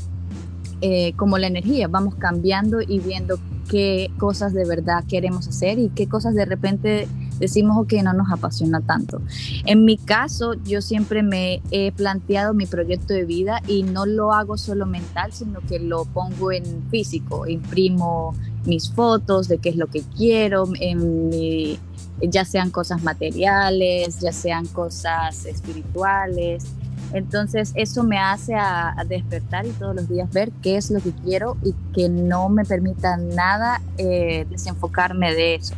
[0.81, 3.39] eh, como la energía, vamos cambiando y viendo
[3.69, 7.07] qué cosas de verdad queremos hacer y qué cosas de repente
[7.39, 9.21] decimos que no nos apasiona tanto.
[9.65, 14.33] En mi caso, yo siempre me he planteado mi proyecto de vida y no lo
[14.33, 18.33] hago solo mental, sino que lo pongo en físico, imprimo
[18.65, 21.77] mis fotos de qué es lo que quiero, en
[22.21, 26.65] ya sean cosas materiales, ya sean cosas espirituales.
[27.13, 31.11] Entonces eso me hace a, despertar y todos los días ver qué es lo que
[31.11, 35.75] quiero y que no me permita nada eh, desenfocarme de eso.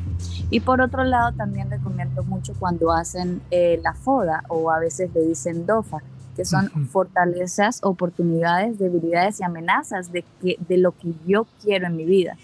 [0.50, 5.12] Y por otro lado, también recomiendo mucho cuando hacen eh, la FODA o a veces
[5.14, 6.00] le dicen DOFA,
[6.38, 11.98] que son fortalezas, oportunidades, debilidades y amenazas de, que, de lo que yo quiero en
[11.98, 12.38] mi vida.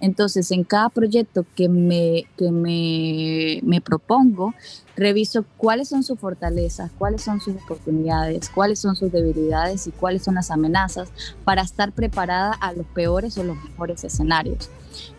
[0.00, 4.54] Entonces, en cada proyecto que me, que me, me, propongo,
[4.96, 10.22] reviso cuáles son sus fortalezas, cuáles son sus oportunidades, cuáles son sus debilidades y cuáles
[10.22, 11.10] son las amenazas
[11.44, 14.70] para estar preparada a los peores o los mejores escenarios.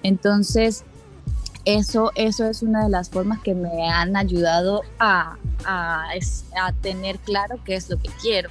[0.01, 0.83] Entonces,
[1.65, 6.09] eso, eso es una de las formas que me han ayudado a, a,
[6.59, 8.49] a, tener claro qué es lo que quiero.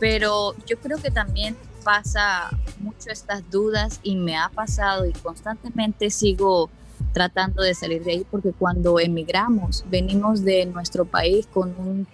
[0.00, 6.10] Pero yo creo que también pasa mucho estas dudas y me ha pasado y constantemente
[6.10, 6.70] sigo
[7.12, 12.06] tratando de salir de ahí porque cuando emigramos venimos de nuestro país con un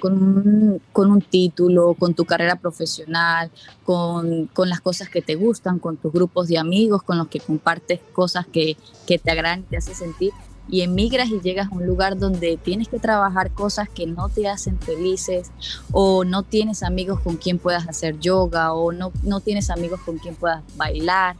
[0.00, 3.50] con un, con un título, con tu carrera profesional,
[3.84, 7.38] con, con, las cosas que te gustan, con tus grupos de amigos, con los que
[7.38, 10.32] compartes cosas que, que te agradan y te hacen sentir.
[10.70, 14.48] Y emigras y llegas a un lugar donde tienes que trabajar cosas que no te
[14.48, 15.50] hacen felices
[15.90, 20.18] o no tienes amigos con quien puedas hacer yoga o no, no tienes amigos con
[20.18, 21.36] quien puedas bailar.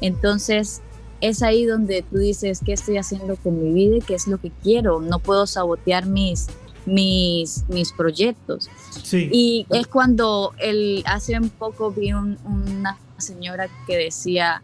[0.00, 0.82] Entonces
[1.20, 4.38] es ahí donde tú dices, ¿qué estoy haciendo con mi vida y qué es lo
[4.38, 5.00] que quiero?
[5.00, 6.48] No puedo sabotear mis,
[6.84, 8.68] mis, mis proyectos.
[9.12, 14.62] Y es cuando el, hace un poco vi una señora que decía,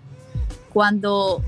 [0.73, 1.43] cuando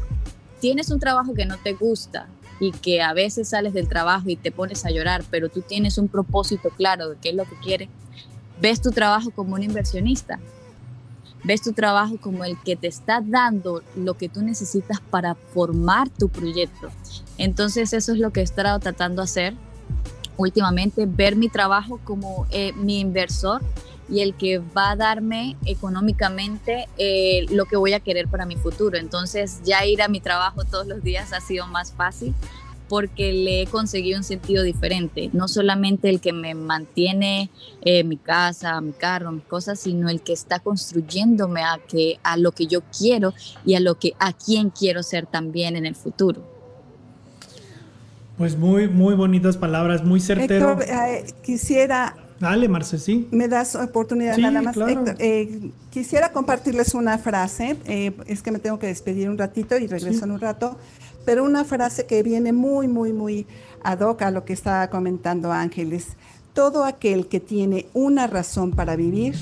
[0.61, 2.27] tienes un trabajo que no te gusta
[2.61, 5.99] y que a veces sales del trabajo y te pones a llorar, pero tú tienes
[5.99, 7.89] un propósito claro de qué es lo que quieres,
[8.61, 10.39] ves tu trabajo como un inversionista
[11.45, 16.09] ves tu trabajo como el que te está dando lo que tú necesitas para formar
[16.09, 16.91] tu proyecto.
[17.39, 19.55] Entonces eso es lo que he estado tratando de hacer
[20.37, 23.63] últimamente, ver mi trabajo como eh, mi inversor
[24.09, 28.57] y el que va a darme económicamente eh, lo que voy a querer para mi
[28.57, 28.99] futuro.
[28.99, 32.35] Entonces ya ir a mi trabajo todos los días ha sido más fácil
[32.89, 37.51] porque le he conseguido un sentido diferente, no solamente el que me mantiene
[37.83, 42.37] eh, mi casa, mi carro, mis cosas, sino el que está construyéndome a, que, a
[42.37, 43.33] lo que yo quiero
[43.65, 46.43] y a lo que a quien quiero ser también en el futuro.
[48.37, 50.73] Pues muy, muy bonitas palabras, muy certero.
[50.73, 53.27] Héctor, eh, quisiera Dale, Marce, sí.
[53.31, 54.77] Me das oportunidad nada más.
[55.19, 57.77] Eh, quisiera compartirles una frase.
[58.27, 60.77] es que me tengo que despedir un ratito y regreso en un rato
[61.25, 63.47] pero una frase que viene muy, muy, muy
[63.83, 66.09] ad hoc a lo que estaba comentando Ángeles.
[66.53, 69.35] Todo aquel que tiene una razón para vivir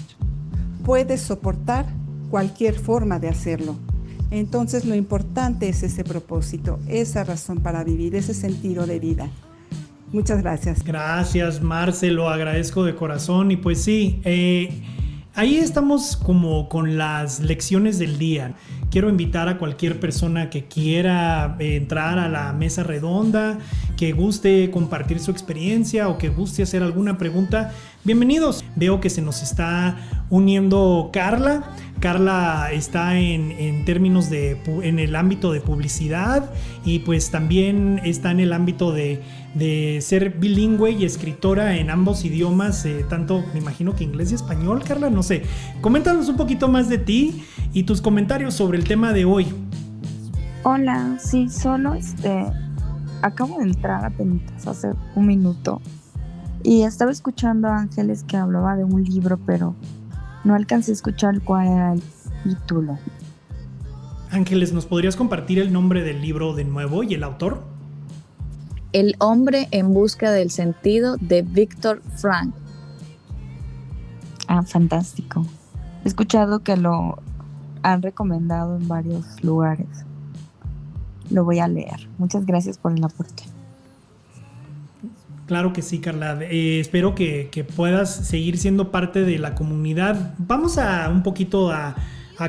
[0.84, 1.86] puede soportar
[2.30, 3.76] cualquier forma de hacerlo.
[4.30, 9.30] Entonces lo importante es ese propósito, esa razón para vivir, ese sentido de vida.
[10.12, 10.84] Muchas gracias.
[10.84, 13.50] Gracias, Marce, lo agradezco de corazón.
[13.50, 14.82] Y pues sí, eh,
[15.34, 18.54] ahí estamos como con las lecciones del día
[18.92, 23.58] quiero invitar a cualquier persona que quiera eh, entrar a la mesa redonda,
[23.96, 27.72] que guste compartir su experiencia o que guste hacer alguna pregunta.
[28.04, 28.66] Bienvenidos.
[28.76, 29.96] Veo que se nos está
[30.28, 31.72] uniendo Carla.
[32.00, 36.50] Carla está en, términos de en el ámbito de publicidad
[36.84, 39.22] y pues también está en el ámbito de,
[39.59, 44.82] ser bilingüe y escritora en ambos idiomas, eh, tanto me imagino que inglés y español,
[44.86, 45.42] Carla, no sé.
[45.80, 49.46] Coméntanos un poquito más de ti y tus comentarios sobre el tema de hoy.
[50.64, 52.44] Hola, sí, solo este
[53.22, 55.80] acabo de entrar apenas hace un minuto
[56.62, 59.74] y estaba escuchando a Ángeles que hablaba de un libro, pero
[60.44, 62.03] no alcancé a escuchar cuál era el
[62.44, 62.98] título.
[64.30, 67.72] Ángeles, ¿nos podrías compartir el nombre del libro de nuevo y el autor?
[68.93, 72.55] El hombre en busca del sentido de Víctor Frank.
[74.49, 75.47] Ah, fantástico.
[76.05, 77.18] He escuchado que lo
[77.82, 79.88] han recomendado en varios lugares.
[81.30, 82.09] Lo voy a leer.
[82.18, 83.45] Muchas gracias por el aporte.
[85.47, 86.38] Claro que sí, Carla.
[86.43, 90.34] Eh, espero que, puedas seguir siendo parte de la comunidad.
[90.38, 91.95] Vamos a un poquito a,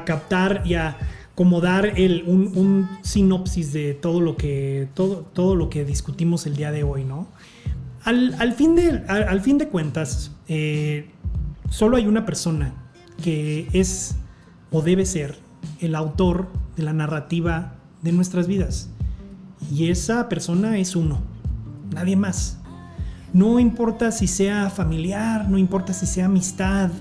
[0.05, 0.97] captar y a
[1.35, 6.55] como dar el, un, sinopsis de todo lo, que, todo, todo lo que discutimos el
[6.55, 7.27] día de hoy, ¿no?
[8.03, 11.09] Al, fin, de, al, fin de cuentas, eh,
[11.69, 12.73] solo hay una persona
[13.23, 14.15] que es
[14.71, 15.37] o debe ser
[15.79, 18.89] el autor de la narrativa de nuestras vidas.
[19.71, 21.21] Y esa persona es uno,
[21.93, 22.57] nadie más.
[23.31, 26.91] No importa si sea familiar, no importa si sea amistad,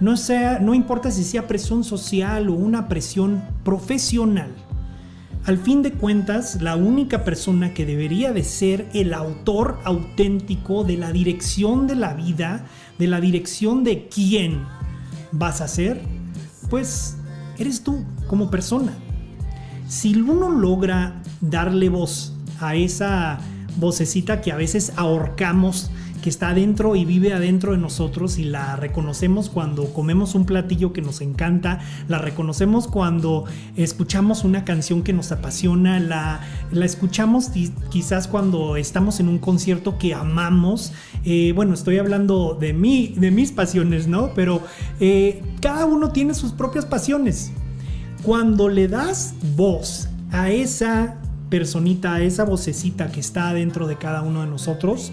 [0.00, 4.50] no, sea, no importa si sea presión social o una presión profesional.
[5.44, 10.98] Al fin de cuentas, la única persona que debería de ser el autor auténtico de
[10.98, 12.66] la dirección de la vida,
[12.98, 14.62] de la dirección de quién
[15.32, 16.02] vas a ser,
[16.68, 17.16] pues
[17.56, 18.92] eres tú como persona.
[19.88, 23.38] Si uno logra darle voz a esa
[23.78, 28.76] vocecita que a veces ahorcamos, que está adentro y vive adentro de nosotros y la
[28.76, 33.44] reconocemos cuando comemos un platillo que nos encanta, la reconocemos cuando
[33.76, 36.40] escuchamos una canción que nos apasiona, la,
[36.70, 37.50] la escuchamos
[37.90, 40.92] quizás cuando estamos en un concierto que amamos.
[41.24, 44.32] Eh, bueno, estoy hablando de mí, de mis pasiones, ¿no?
[44.34, 44.62] Pero
[45.00, 47.52] eh, cada uno tiene sus propias pasiones.
[48.22, 54.42] Cuando le das voz a esa personita, esa vocecita que está dentro de cada uno
[54.42, 55.12] de nosotros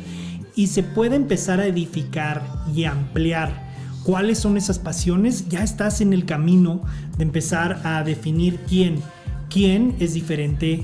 [0.56, 2.44] y se puede empezar a edificar
[2.74, 3.66] y ampliar
[4.04, 6.82] cuáles son esas pasiones, ya estás en el camino
[7.18, 9.02] de empezar a definir quién.
[9.50, 10.84] Quién es diferente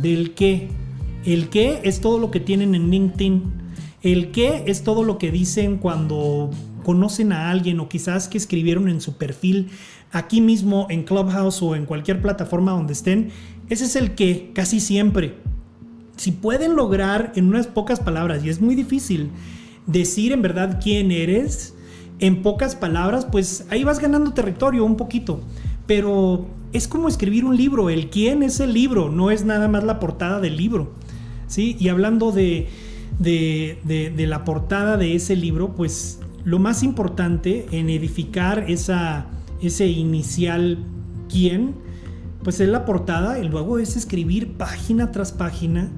[0.00, 0.68] del qué.
[1.24, 3.42] El qué es todo lo que tienen en LinkedIn.
[4.02, 6.50] El qué es todo lo que dicen cuando
[6.82, 9.70] conocen a alguien o quizás que escribieron en su perfil
[10.10, 13.30] aquí mismo en Clubhouse o en cualquier plataforma donde estén
[13.72, 15.36] ese es el que casi siempre.
[16.16, 19.30] Si pueden lograr en unas pocas palabras, y es muy difícil,
[19.86, 21.74] decir en verdad quién eres,
[22.18, 25.40] en pocas palabras, pues ahí vas ganando territorio un poquito.
[25.86, 29.82] Pero es como escribir un libro, el quién es el libro, no es nada más
[29.82, 30.92] la portada del libro.
[31.48, 31.76] ¿sí?
[31.80, 32.68] Y hablando de,
[33.18, 39.26] de, la portada de ese libro, pues lo más importante en edificar esa,
[39.60, 40.78] ese inicial
[41.28, 41.74] quién,
[42.44, 45.90] pues es la portada y luego es escribir página tras página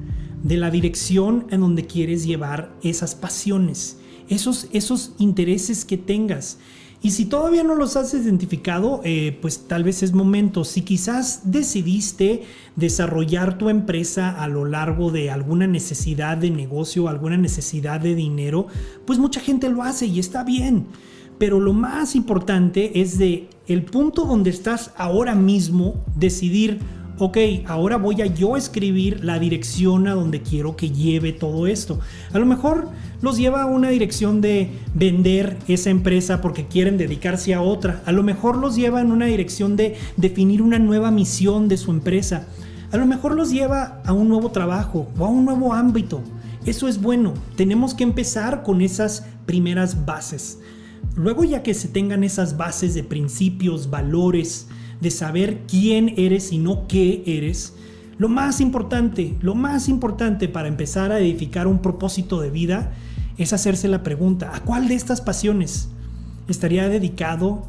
[0.45, 3.97] de la dirección en donde quieres llevar esas pasiones,
[4.29, 6.59] esos, esos intereses que tengas.
[7.03, 10.65] Y si todavía no los has identificado, eh, pues tal vez es momento.
[10.65, 12.45] Si quizás decidiste
[12.77, 18.69] desarrollar tu empresa a lo largo de alguna necesidad de negocio, alguna necesidad de dinero,
[19.07, 20.87] pues mucha gente lo hace y está bien.
[21.39, 26.81] Pero lo más importante es de el punto donde estás ahora mismo decidir
[27.19, 32.01] ok, ahora voy a yo escribir la dirección a donde quiero que lleve todo esto.
[32.33, 32.89] A lo mejor
[33.23, 38.03] los lleva a una dirección de vender esa empresa porque quieren dedicarse a otra.
[38.07, 41.91] A lo mejor los lleva en una dirección de definir una nueva misión de su
[41.91, 42.47] empresa.
[42.91, 46.23] A lo mejor los lleva a un nuevo trabajo o a un nuevo ámbito.
[46.67, 47.35] Eso es bueno.
[47.57, 50.59] Tenemos que empezar con esas primeras bases.
[51.17, 54.69] Luego ya que se tengan esas bases de principios, valores,
[55.01, 57.75] de saber quién eres y no qué eres,
[58.17, 62.93] lo más importante, lo más importante para empezar a edificar un propósito de vida
[63.39, 65.89] es hacerse la pregunta, ¿a cuál de estas pasiones
[66.47, 67.67] estaría dedicado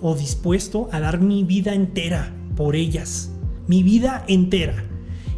[0.00, 3.30] o dispuesto a dar mi vida entera por ellas?
[3.68, 4.84] Mi vida entera.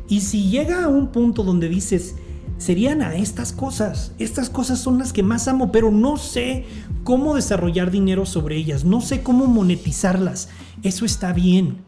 [0.08, 2.14] Y si llega a un punto donde dices,
[2.58, 4.12] serían a estas cosas.
[4.20, 6.64] Estas cosas son las que más amo, pero no sé
[7.02, 10.48] cómo desarrollar dinero sobre ellas, no sé cómo monetizarlas.
[10.84, 11.78] Eso está bien.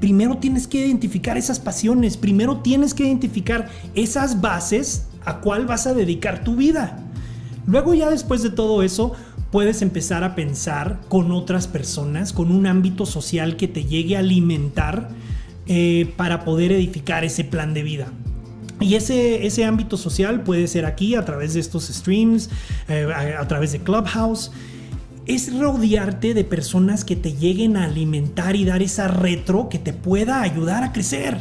[0.00, 5.86] Primero tienes que identificar esas pasiones, primero tienes que identificar esas bases a cuál vas
[5.86, 6.98] a dedicar tu vida.
[7.66, 9.12] Luego ya después de todo eso,
[9.50, 14.20] puedes empezar a pensar con otras personas, con un ámbito social que te llegue a
[14.20, 15.08] alimentar
[15.66, 18.08] eh, para poder edificar ese plan de vida.
[18.80, 22.50] Y ese, ese ámbito social puede ser aquí a través de estos streams,
[22.88, 24.50] eh, a, través de Clubhouse.
[25.26, 29.92] Es rodearte de personas que te lleguen a alimentar y dar esa retro que te
[29.92, 31.38] pueda ayudar a crecer.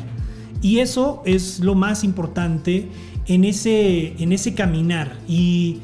[0.61, 2.87] Y eso es lo más importante
[3.27, 5.17] en ese, en ese caminar.
[5.27, 5.79] Y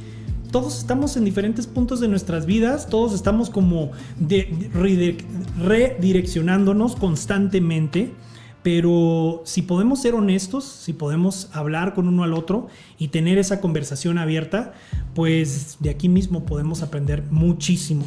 [0.52, 3.91] todos estamos en diferentes puntos de nuestras vidas, todos estamos como
[5.58, 8.12] redireccionándonos constantemente.
[8.62, 13.62] Pero si podemos ser honestos, si podemos hablar con uno al otro y tener esa
[13.62, 14.74] conversación abierta,
[15.16, 18.03] pues de aquí mismo podemos aprender muchísimo.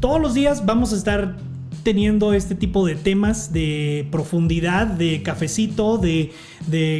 [0.00, 1.36] Todos los días vamos a estar
[1.86, 6.32] teniendo este tipo de temas de profundidad, de cafecito, de,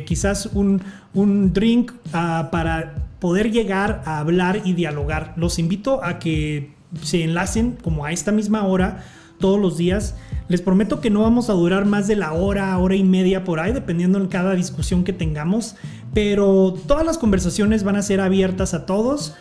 [0.07, 0.81] quizás un,
[1.53, 5.35] drink ah, para poder llegar a hablar y dialogar.
[5.37, 6.71] Los invito a que
[7.03, 9.05] se enlacen como a esta misma hora
[9.41, 10.15] todos los días
[10.49, 13.61] les prometo que no vamos a durar más de la hora, hora y media por
[13.61, 15.77] ahí, dependiendo en cada discusión que tengamos,
[16.15, 19.35] pero todas las conversaciones van a ser abiertas a todos.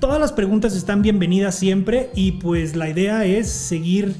[0.00, 4.14] Todas las preguntas están bienvenidas siempre y pues la idea es seguir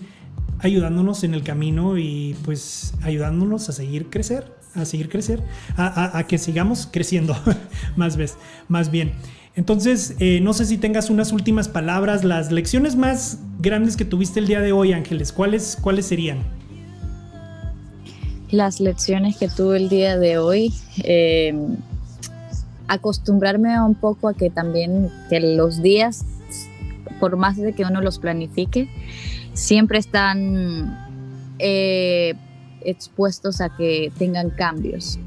[0.61, 5.43] ayudándonos en el camino y pues ayudándonos a seguir crecer, a seguir crecer,
[5.77, 7.37] a, que sigamos creciendo
[7.97, 9.13] más, vez, más bien.
[9.57, 14.41] Entonces, eh, no sé si tengas unas últimas palabras, las lecciones más grandes que tuviste
[14.41, 16.39] el día de hoy, Ángeles, ¿cuáles, cuáles serían?
[18.51, 20.75] Las lecciones que tuve el día de hoy,
[21.05, 21.77] em,
[22.89, 26.25] acostumbrarme un poco a que también que los días,
[27.21, 28.89] por más de que uno los planifique,
[29.53, 30.99] siempre están
[31.61, 32.35] eh,
[32.81, 35.19] expuestos a que tengan cambios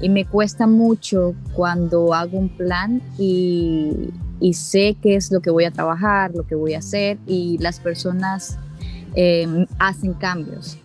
[0.00, 4.10] y me cuesta mucho cuando hago un plan y,
[4.52, 7.80] sé qué es lo que voy a trabajar, lo que voy a hacer y las
[7.80, 8.56] personas
[9.14, 10.78] em, hacen cambios.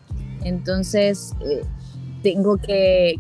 [0.43, 1.61] Entonces, eh,
[2.23, 3.19] tengo que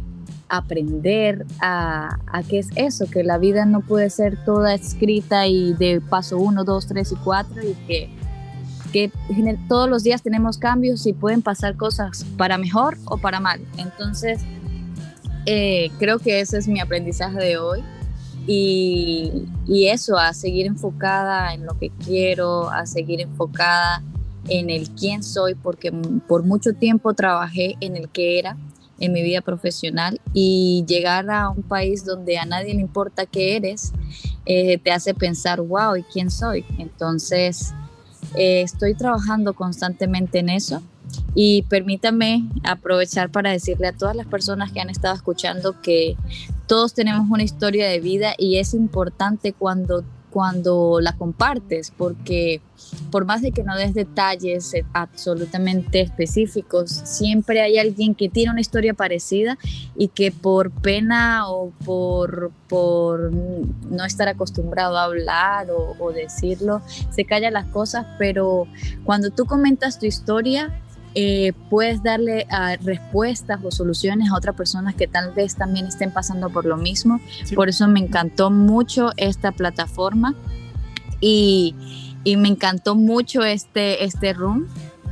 [0.49, 2.17] aprender a,
[2.49, 6.63] qué es eso, que la vida no puede ser toda escrita y de paso 1,
[6.63, 8.09] 2, 3 y 4 y que,
[8.91, 9.11] que
[9.67, 13.61] todos los días tenemos cambios y pueden pasar cosas para mejor o para mal.
[13.77, 14.41] Entonces,
[15.45, 17.83] eh, creo que ese es mi aprendizaje de hoy.
[18.45, 19.47] Y,
[19.87, 24.03] eso, a seguir enfocada en lo que quiero, a seguir enfocada
[24.49, 25.91] en el quién soy, porque
[26.27, 28.57] por mucho tiempo trabajé en el que era
[28.99, 33.55] en mi vida profesional y llegar a un país donde a nadie le importa qué
[33.55, 33.93] eres,
[34.45, 36.65] eh, te hace pensar, wow, ¿y quién soy?
[36.77, 37.73] Entonces,
[38.35, 40.81] eh, estoy trabajando constantemente en eso
[41.35, 46.15] y permítame aprovechar para decirle a todas las personas que han estado escuchando que
[46.67, 52.59] todos tenemos una historia de vida y es importante cuando cuando la compartes, porque
[53.11, 58.49] por más de que no des detalles eh, absolutamente específicos, siempre hay alguien que tiene
[58.51, 59.59] una historia parecida
[59.95, 66.81] y que por pena o por, por no estar acostumbrado a hablar o, o decirlo,
[67.11, 68.65] se calla las cosas, pero
[69.03, 70.81] cuando tú comentas tu historia,
[71.15, 76.11] eh, puedes darle uh, respuestas o soluciones a otras personas que tal vez también estén
[76.11, 77.19] pasando por lo mismo.
[77.43, 77.55] Sí.
[77.55, 80.33] Por eso me encantó mucho esta plataforma
[81.19, 81.75] y,
[82.23, 84.67] y me encantó mucho este, este room.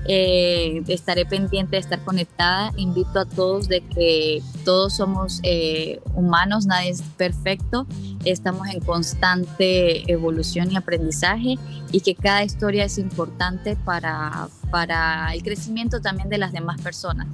[0.08, 2.72] Eh, estaré pendiente de estar conectada.
[2.76, 7.86] Invito a todos de que todos somos eh, humanos, nadie es perfecto.
[8.26, 11.56] Estamos en constante evolución y aprendizaje
[11.92, 17.28] y que cada historia es importante para, para el crecimiento también de las demás personas.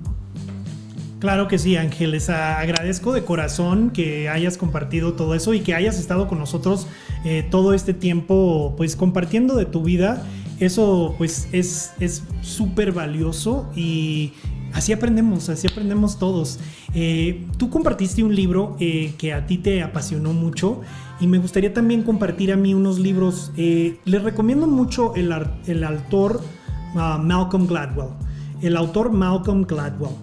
[1.19, 2.29] Claro que sí, Ángeles.
[2.29, 6.87] Agradezco de corazón que hayas compartido todo eso y que hayas estado con nosotros
[7.25, 10.23] eh, todo este tiempo, pues compartiendo de tu vida
[10.59, 14.33] eso pues es súper valioso y
[14.73, 16.59] así aprendemos, así aprendemos todos.
[16.93, 20.81] Eh, tú compartiste un libro eh, que a ti te apasionó mucho
[21.19, 23.51] y me gustaría también compartir a mí unos libros.
[23.57, 25.33] Eh, les recomiendo mucho el,
[25.65, 26.41] el autor
[26.95, 28.09] uh, Malcolm Gladwell.
[28.61, 30.15] El autor Malcolm Gladwell.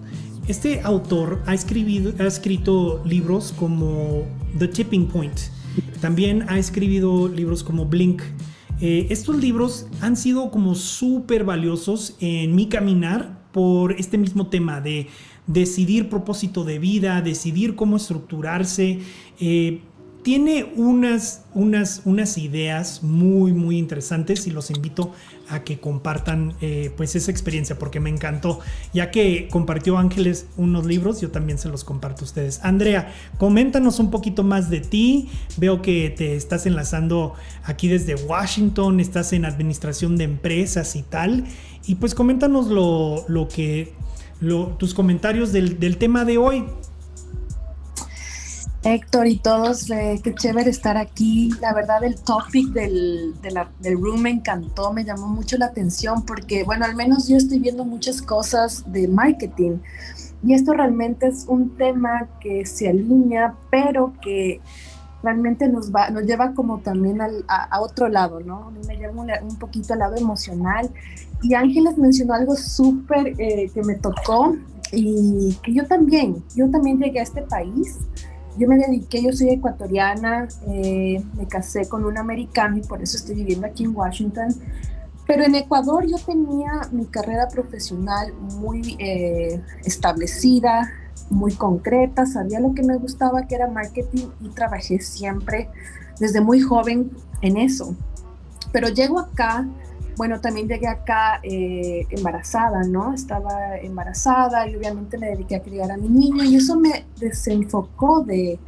[0.46, 4.24] Este autor ha, ha escrito libros como
[4.58, 5.38] The Tipping Point.
[6.00, 8.22] También ha escrito libros como Blink.
[8.86, 14.82] Eh, estos libros han sido como súper valiosos en mi caminar por este mismo tema
[14.82, 15.06] de
[15.46, 18.98] decidir propósito de vida, decidir cómo estructurarse.
[19.40, 19.80] Eh,
[20.24, 25.12] tiene unas, unas, unas ideas muy, muy interesantes y los invito
[25.50, 28.60] a que compartan eh, pues esa experiencia porque me encantó.
[28.94, 32.60] Ya que compartió Ángeles unos libros, yo también se los comparto a ustedes.
[32.64, 35.28] Andrea, coméntanos un poquito más de ti.
[35.58, 41.44] Veo que te estás enlazando aquí desde Washington, estás en administración de empresas y tal.
[41.86, 43.92] Y pues coméntanos lo, lo que,
[44.78, 46.64] tus comentarios del, del tema de hoy.
[48.84, 51.50] Héctor y todos, eh, qué chévere estar aquí.
[51.62, 55.66] La verdad, el topic del, de la, del room me encantó, me llamó mucho la
[55.66, 59.78] atención porque, bueno, al menos yo estoy viendo muchas cosas de marketing
[60.46, 64.60] y esto realmente es un tema que se alinea, pero que
[65.22, 68.70] realmente nos, va, nos lleva como también al, a, a, otro lado, ¿no?
[68.86, 70.90] Me lleva un, un, poquito al lado emocional.
[71.40, 74.54] Y Ángeles mencionó algo súper eh, que me tocó
[74.92, 78.00] y que yo también, yo también llegué a este país
[78.56, 83.16] yo me dediqué, yo soy ecuatoriana, eh, me casé con un americano y por eso
[83.16, 84.48] estoy viviendo aquí en Washington.
[85.26, 90.90] Pero en Ecuador yo tenía mi carrera profesional muy eh, establecida,
[91.30, 95.70] muy concreta, sabía lo que me gustaba, que era marketing y trabajé siempre
[96.20, 97.96] desde muy joven en eso.
[98.72, 99.66] Pero llego acá
[100.16, 103.12] bueno, también llegué acá eh, embarazada, ¿no?
[103.14, 108.24] Estaba embarazada y obviamente me dediqué a criar a mi niño y eso me desenfocó
[108.24, 108.58] de,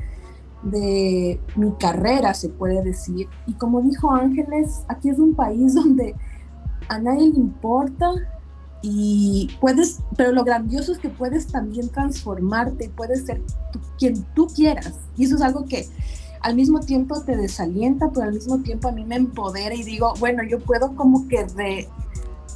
[0.63, 3.29] de mi carrera, se puede decir.
[3.47, 6.15] Y como dijo Ángeles, aquí es un país donde
[6.89, 8.07] a nadie le importa
[8.83, 13.43] y puedes, pero lo grandioso es que puedes también transformarte, puedes ser
[13.73, 14.95] tú, quien tú quieras.
[15.17, 15.89] Y eso es algo que
[16.41, 20.15] al mismo tiempo te desalienta, pero al mismo tiempo a mí me empodera y digo,
[20.19, 21.89] bueno, yo puedo como que re,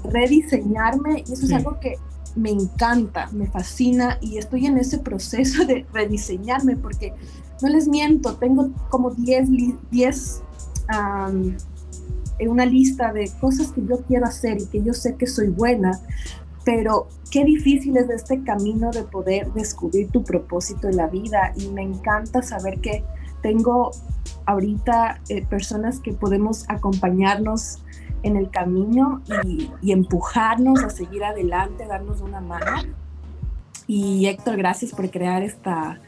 [0.05, 1.47] rediseñarme y eso sí.
[1.47, 1.97] es algo que
[2.37, 7.15] me encanta, me fascina y estoy en ese proceso de rediseñarme porque
[7.63, 9.49] no les miento, tengo como 10,
[9.91, 10.43] 10
[10.89, 11.55] um,
[12.39, 15.49] en una lista de cosas que yo quiero hacer y que yo sé que soy
[15.49, 16.01] buena,
[16.65, 21.69] pero qué difícil es este camino de poder descubrir tu propósito en la vida y
[21.69, 23.05] me encanta saber que
[23.43, 23.91] tengo
[24.47, 27.83] ahorita eh, personas que podemos acompañarnos
[28.23, 32.83] en el camino y, y, empujarnos a seguir adelante, darnos una mano.
[33.87, 36.01] Y Héctor, gracias por crear esta,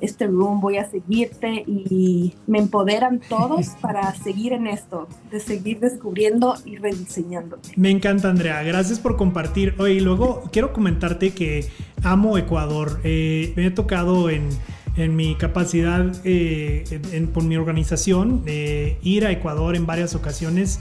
[0.00, 5.80] este room, voy a seguirte y me empoderan todos para seguir en esto, de seguir
[5.80, 7.58] descubriendo y rediseñando.
[7.76, 9.74] Me encanta, Andrea, gracias por compartir.
[9.78, 11.66] Oye, y luego quiero comentarte que
[12.02, 13.00] amo Ecuador.
[13.04, 14.48] Eh, me he tocado en
[14.96, 20.80] en mi capacidad eh, en, por mi organización de ir a Ecuador en varias ocasiones.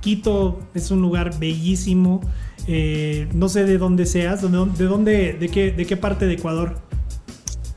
[0.00, 2.20] Quito es un lugar bellísimo.
[2.66, 6.87] Eh, no sé de dónde seas, de dónde, de, qué, de qué parte de Ecuador.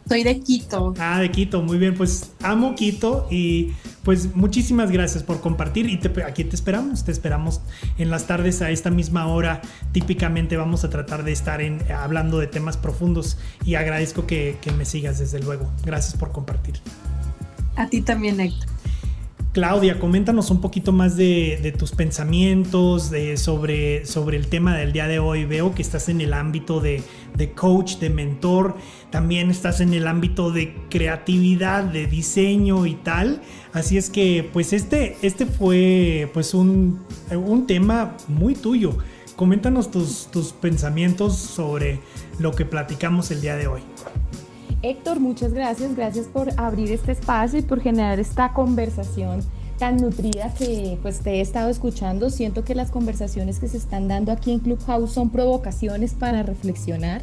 [0.08, 0.94] Soy de Quito.
[1.00, 1.96] Ah, de Quito, muy bien.
[1.96, 3.72] Pues amo Quito y
[4.04, 7.62] pues muchísimas gracias por compartir y aquí te esperamos, te esperamos
[7.98, 9.62] en las tardes a esta misma hora.
[9.92, 14.72] Típicamente vamos a tratar de estar en, hablando de temas profundos y agradezco que, que
[14.72, 15.72] me sigas desde luego.
[15.86, 16.76] Gracias por compartir.
[17.76, 18.72] A ti también, Héctor.
[19.54, 25.08] Claudia, coméntanos un poquito más de, tus pensamientos de, sobre, sobre el tema del día
[25.08, 25.44] de hoy.
[25.44, 27.04] Veo que estás en el ámbito de,
[27.54, 28.78] coach, de mentor,
[29.12, 33.42] también estás en el ámbito de creatividad, de diseño y tal.
[33.74, 37.02] Así es que pues este, este fue pues un,
[37.32, 38.98] un tema muy tuyo.
[39.36, 42.00] Coméntanos tus, tus pensamientos sobre
[42.40, 43.82] lo que platicamos el día de hoy.
[44.82, 45.96] Héctor, muchas gracias.
[45.96, 49.42] Gracias por abrir este espacio y por generar esta conversación
[49.78, 52.30] tan nutrida que pues te he estado escuchando.
[52.30, 57.22] Siento que las conversaciones que se están dando aquí en Clubhouse son provocaciones para reflexionar.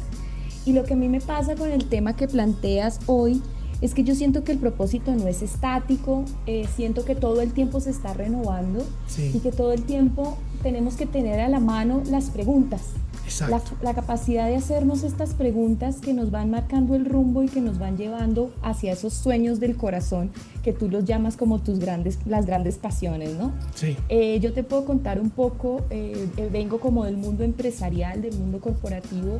[0.65, 3.41] Y lo que a mí me pasa con el tema que planteas hoy
[3.81, 7.53] es que yo siento que el propósito no es estático, eh, siento que todo el
[7.53, 8.85] tiempo se está renovando
[9.17, 12.81] y que todo el tiempo tenemos que tener a la mano las preguntas.
[13.81, 17.77] La, capacidad de hacernos estas preguntas que nos van marcando el rumbo y que nos
[17.77, 20.31] van llevando hacia esos sueños del corazón
[20.63, 23.51] que tú los llamas como tus grandes, las grandes pasiones, ¿no?
[23.75, 23.95] Sí.
[24.09, 28.35] Eh, yo te puedo contar un poco, eh, eh, vengo como del mundo empresarial, del
[28.35, 29.37] mundo corporativo,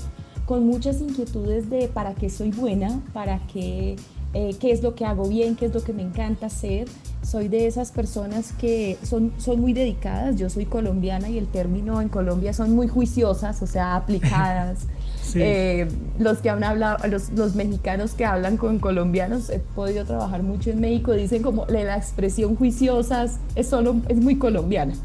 [0.49, 3.97] con muchas inquietudes de para qué soy buena, para qué
[4.33, 6.87] eh, qué es lo que hago bien, qué es lo que me encanta hacer.
[7.21, 12.01] Soy de esas personas que son, son muy dedicadas, yo soy colombiana y el término
[12.01, 14.87] en Colombia son muy juiciosas, o sea, aplicadas.
[15.35, 15.87] Eh,
[16.17, 20.71] los que han hablado, los, los, mexicanos que hablan con colombianos, he podido trabajar mucho
[20.71, 24.95] en México, dicen como la expresión juiciosas es, solo, es muy colombiana.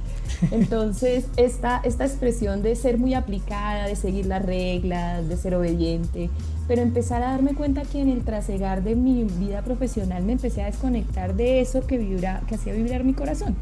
[0.50, 6.30] Entonces, esta, esta expresión de ser muy aplicada, de seguir las reglas, de ser obediente,
[6.66, 10.62] pero empezar a darme cuenta que en el trasegar de mi vida profesional me empecé
[10.62, 13.54] a desconectar de eso que, vibra, que hacía vibrar mi corazón.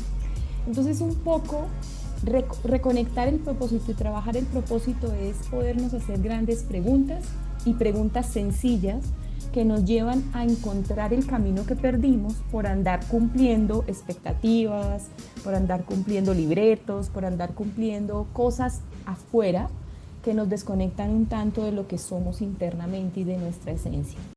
[0.66, 1.66] Entonces un poco
[2.64, 7.24] reconectar el propósito y trabajar el propósito es podernos hacer grandes preguntas
[7.64, 9.00] y preguntas sencillas
[9.52, 15.08] que nos llevan a encontrar el camino que perdimos por andar cumpliendo expectativas,
[15.44, 19.68] por andar cumpliendo libretos, por andar cumpliendo cosas afuera
[20.24, 24.18] que nos desconectan un tanto de lo que somos internamente y de nuestra esencia.